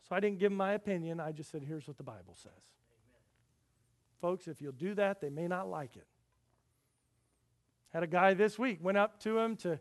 [0.08, 1.20] So I didn't give my opinion.
[1.20, 2.52] I just said, here's what the Bible says.
[2.52, 3.22] Amen.
[4.22, 6.06] Folks, if you'll do that, they may not like it.
[7.92, 9.80] Had a guy this week, went up to him to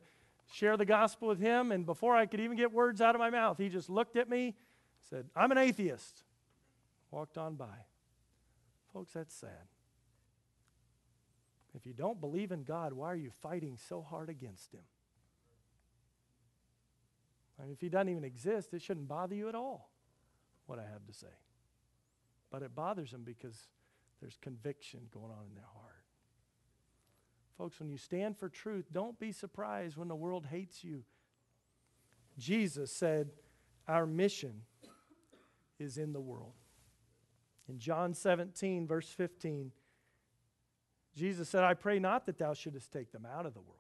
[0.53, 3.31] share the gospel with him, and before I could even get words out of my
[3.31, 4.55] mouth, he just looked at me,
[5.11, 6.23] said, I'm an atheist.
[7.11, 7.87] Walked on by.
[8.93, 9.69] Folks, that's sad.
[11.75, 14.83] If you don't believe in God, why are you fighting so hard against Him?
[17.73, 19.91] If He doesn't even exist, it shouldn't bother you at all,
[20.67, 21.27] what I have to say.
[22.51, 23.69] But it bothers them because
[24.21, 25.94] there's conviction going on in their heart.
[27.57, 31.05] Folks, when you stand for truth, don't be surprised when the world hates you.
[32.37, 33.31] Jesus said,
[33.87, 34.63] Our mission
[35.79, 36.55] is in the world.
[37.69, 39.71] In John 17, verse 15,
[41.17, 43.79] Jesus said, I pray not that thou shouldest take them out of the world,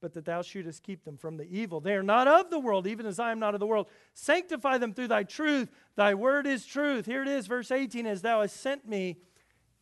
[0.00, 1.80] but that thou shouldest keep them from the evil.
[1.80, 3.88] They are not of the world, even as I am not of the world.
[4.14, 5.68] Sanctify them through thy truth.
[5.96, 7.06] Thy word is truth.
[7.06, 9.18] Here it is, verse 18 As thou hast sent me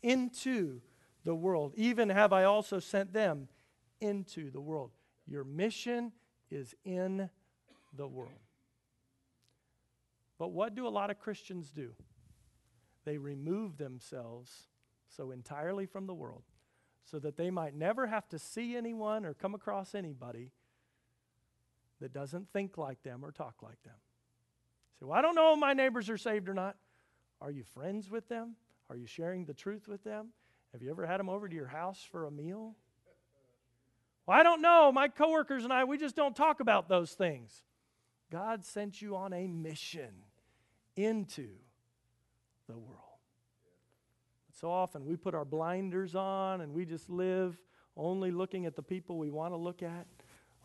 [0.03, 0.81] into
[1.27, 1.75] the world.
[1.77, 3.49] Even have I also sent them
[4.01, 4.93] into the world.
[5.27, 6.13] Your mission
[6.51, 7.29] is in
[7.93, 8.39] the world.
[10.39, 11.91] But what do a lot of Christians do?
[13.05, 14.69] They remove themselves
[15.09, 16.45] so entirely from the world
[17.05, 20.53] so that they might never have to see anyone or come across anybody
[22.01, 23.95] that doesn't think like them or talk like them.
[25.01, 26.77] Say, well, I don't know if my neighbors are saved or not.
[27.41, 28.55] Are you friends with them?
[28.89, 30.29] Are you sharing the truth with them?
[30.77, 32.75] Have you ever had them over to your house for a meal?
[34.27, 34.93] Well, I don't know.
[34.93, 37.63] My coworkers and I, we just don't talk about those things.
[38.31, 40.11] God sent you on a mission
[40.95, 41.49] into
[42.69, 43.01] the world.
[44.61, 47.57] So often we put our blinders on and we just live
[47.97, 50.07] only looking at the people we want to look at,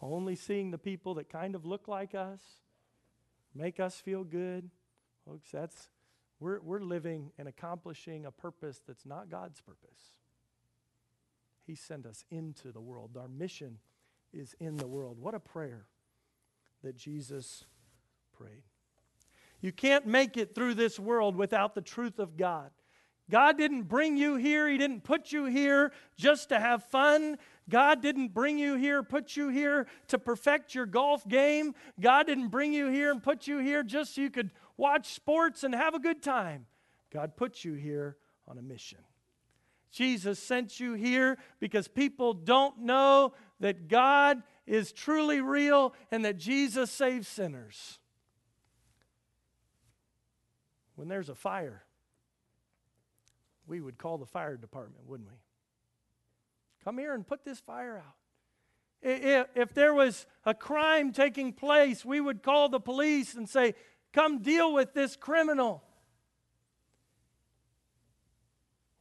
[0.02, 2.42] only seeing the people that kind of look like us,
[3.56, 4.70] make us feel good.
[5.26, 5.88] Folks, that's
[6.42, 10.16] we're, we're living and accomplishing a purpose that's not God's purpose.
[11.66, 13.12] He sent us into the world.
[13.18, 13.78] Our mission
[14.34, 15.18] is in the world.
[15.20, 15.86] What a prayer
[16.84, 17.66] that Jesus
[18.36, 18.64] prayed.
[19.62, 22.72] You can't make it through this world without the truth of God.
[23.30, 27.38] God didn't bring you here, He didn't put you here just to have fun.
[27.72, 31.74] God didn't bring you here, put you here to perfect your golf game.
[32.00, 35.64] God didn't bring you here and put you here just so you could watch sports
[35.64, 36.68] and have a good time.
[37.12, 38.18] God put you here
[38.48, 39.00] on a mission.
[39.90, 46.38] Jesus sent you here because people don't know that God is truly real and that
[46.38, 48.00] Jesus saves sinners.
[50.96, 51.84] When there's a fire,
[53.66, 55.38] we would call the fire department, wouldn't we?
[56.84, 58.16] Come here and put this fire out.
[59.04, 63.74] If, there was a crime taking place, we would call the police and say,
[64.14, 65.84] Come deal with this criminal.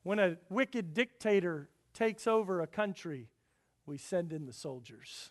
[0.02, 3.28] When a wicked dictator takes over a country,
[3.84, 5.30] we send in the soldiers.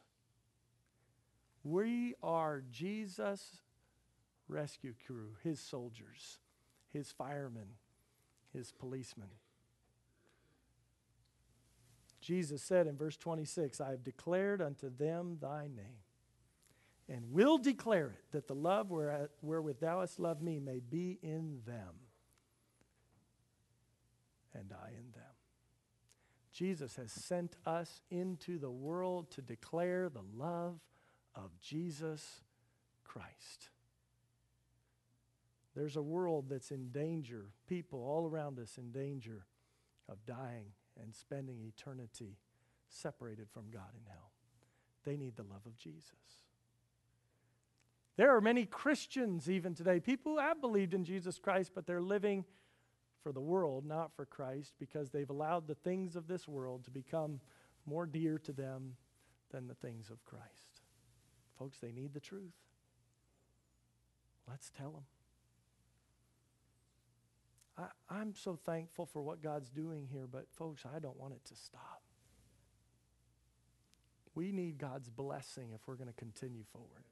[1.63, 3.61] We are Jesus'
[4.47, 6.39] rescue crew, his soldiers,
[6.91, 7.69] his firemen,
[8.53, 9.29] his policemen.
[12.21, 16.03] Jesus said in verse 26, I have declared unto them thy name
[17.07, 18.91] and will declare it, that the love
[19.41, 21.95] wherewith thou hast loved me may be in them,
[24.53, 25.23] and I in them.
[26.51, 30.79] Jesus has sent us into the world to declare the love
[31.33, 32.41] of Jesus
[33.03, 33.69] Christ.
[35.75, 39.47] There's a world that's in danger, people all around us in danger
[40.07, 42.37] of dying and spending eternity
[42.87, 44.31] separated from God in hell.
[45.05, 46.13] They need the love of Jesus.
[48.17, 52.01] There are many Christians even today, people who have believed in Jesus Christ, but they're
[52.01, 52.43] living
[53.23, 56.91] for the world, not for Christ, because they've allowed the things of this world to
[56.91, 57.39] become
[57.85, 58.95] more dear to them
[59.51, 60.81] than the things of Christ.
[61.57, 62.53] Folks, they need the truth.
[64.47, 65.03] Let's tell them.
[67.79, 71.45] I, I'm so thankful for what God's doing here, but folks, I don't want it
[71.45, 72.01] to stop.
[74.35, 77.03] We need God's blessing if we're going to continue forward.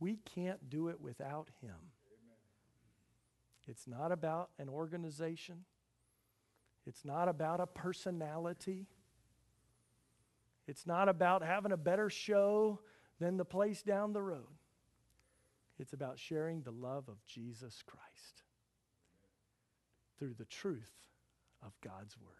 [0.00, 1.74] We can't do it without Him.
[3.66, 5.64] It's not about an organization,
[6.86, 8.86] it's not about a personality,
[10.66, 12.80] it's not about having a better show
[13.20, 14.46] than the place down the road.
[15.78, 18.42] It's about sharing the love of Jesus Christ
[20.18, 20.92] through the truth
[21.64, 22.34] of God's Word.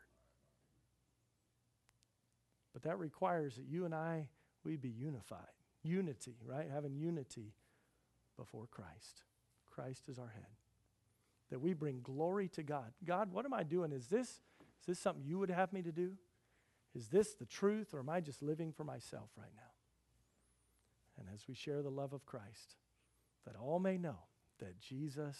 [2.72, 4.28] But that requires that you and I,
[4.64, 5.40] we be unified.
[5.82, 6.68] Unity, right?
[6.72, 7.54] Having unity
[8.36, 9.24] before Christ.
[9.66, 10.46] Christ is our head.
[11.50, 12.92] That we bring glory to God.
[13.04, 13.92] God, what am I doing?
[13.92, 16.12] Is this, is this something you would have me to do?
[16.94, 19.62] Is this the truth, or am I just living for myself right now?
[21.18, 22.76] And as we share the love of Christ,
[23.46, 24.18] that all may know
[24.58, 25.36] that Jesus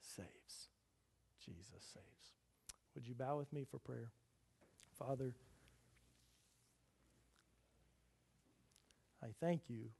[0.00, 0.68] saves.
[1.44, 2.34] Jesus saves.
[2.94, 4.10] Would you bow with me for prayer?
[4.98, 5.34] Father,
[9.22, 9.90] I thank you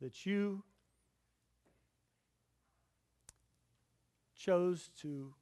[0.00, 0.62] that you
[4.36, 5.34] chose to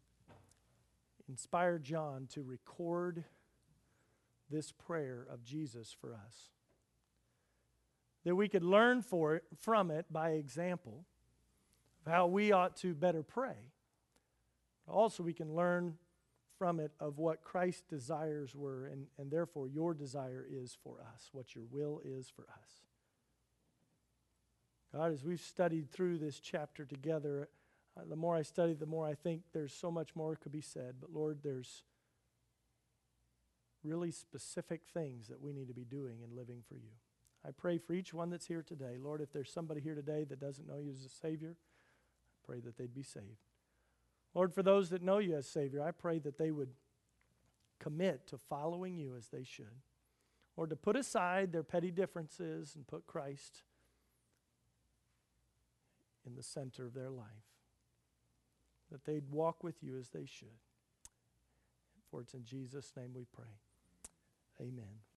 [1.29, 3.25] inspire John to record
[4.51, 6.51] this prayer of Jesus for us.
[8.25, 11.05] That we could learn for it, from it by example
[12.09, 13.57] how we ought to better pray.
[14.87, 15.95] Also, we can learn
[16.59, 21.29] from it of what Christ's desires were, and, and therefore your desire is for us,
[21.33, 22.71] what your will is for us.
[24.93, 27.49] God, as we've studied through this chapter together,
[27.97, 30.63] uh, the more I study, the more I think there's so much more could be
[30.63, 30.95] said.
[31.01, 31.85] But Lord, there's
[33.85, 36.91] really specific things that we need to be doing and living for you.
[37.47, 38.97] I pray for each one that's here today.
[39.01, 41.55] Lord, if there's somebody here today that doesn't know you as a Savior,
[42.49, 43.45] pray that they'd be saved.
[44.35, 46.71] Lord, for those that know you as Savior, I pray that they would
[47.79, 49.83] commit to following you as they should.
[50.57, 53.63] Lord, to put aside their petty differences and put Christ
[56.27, 57.27] in the center of their life.
[58.91, 60.49] That they'd walk with you as they should.
[62.11, 63.59] For it's in Jesus' name we pray.
[64.61, 65.01] Amen.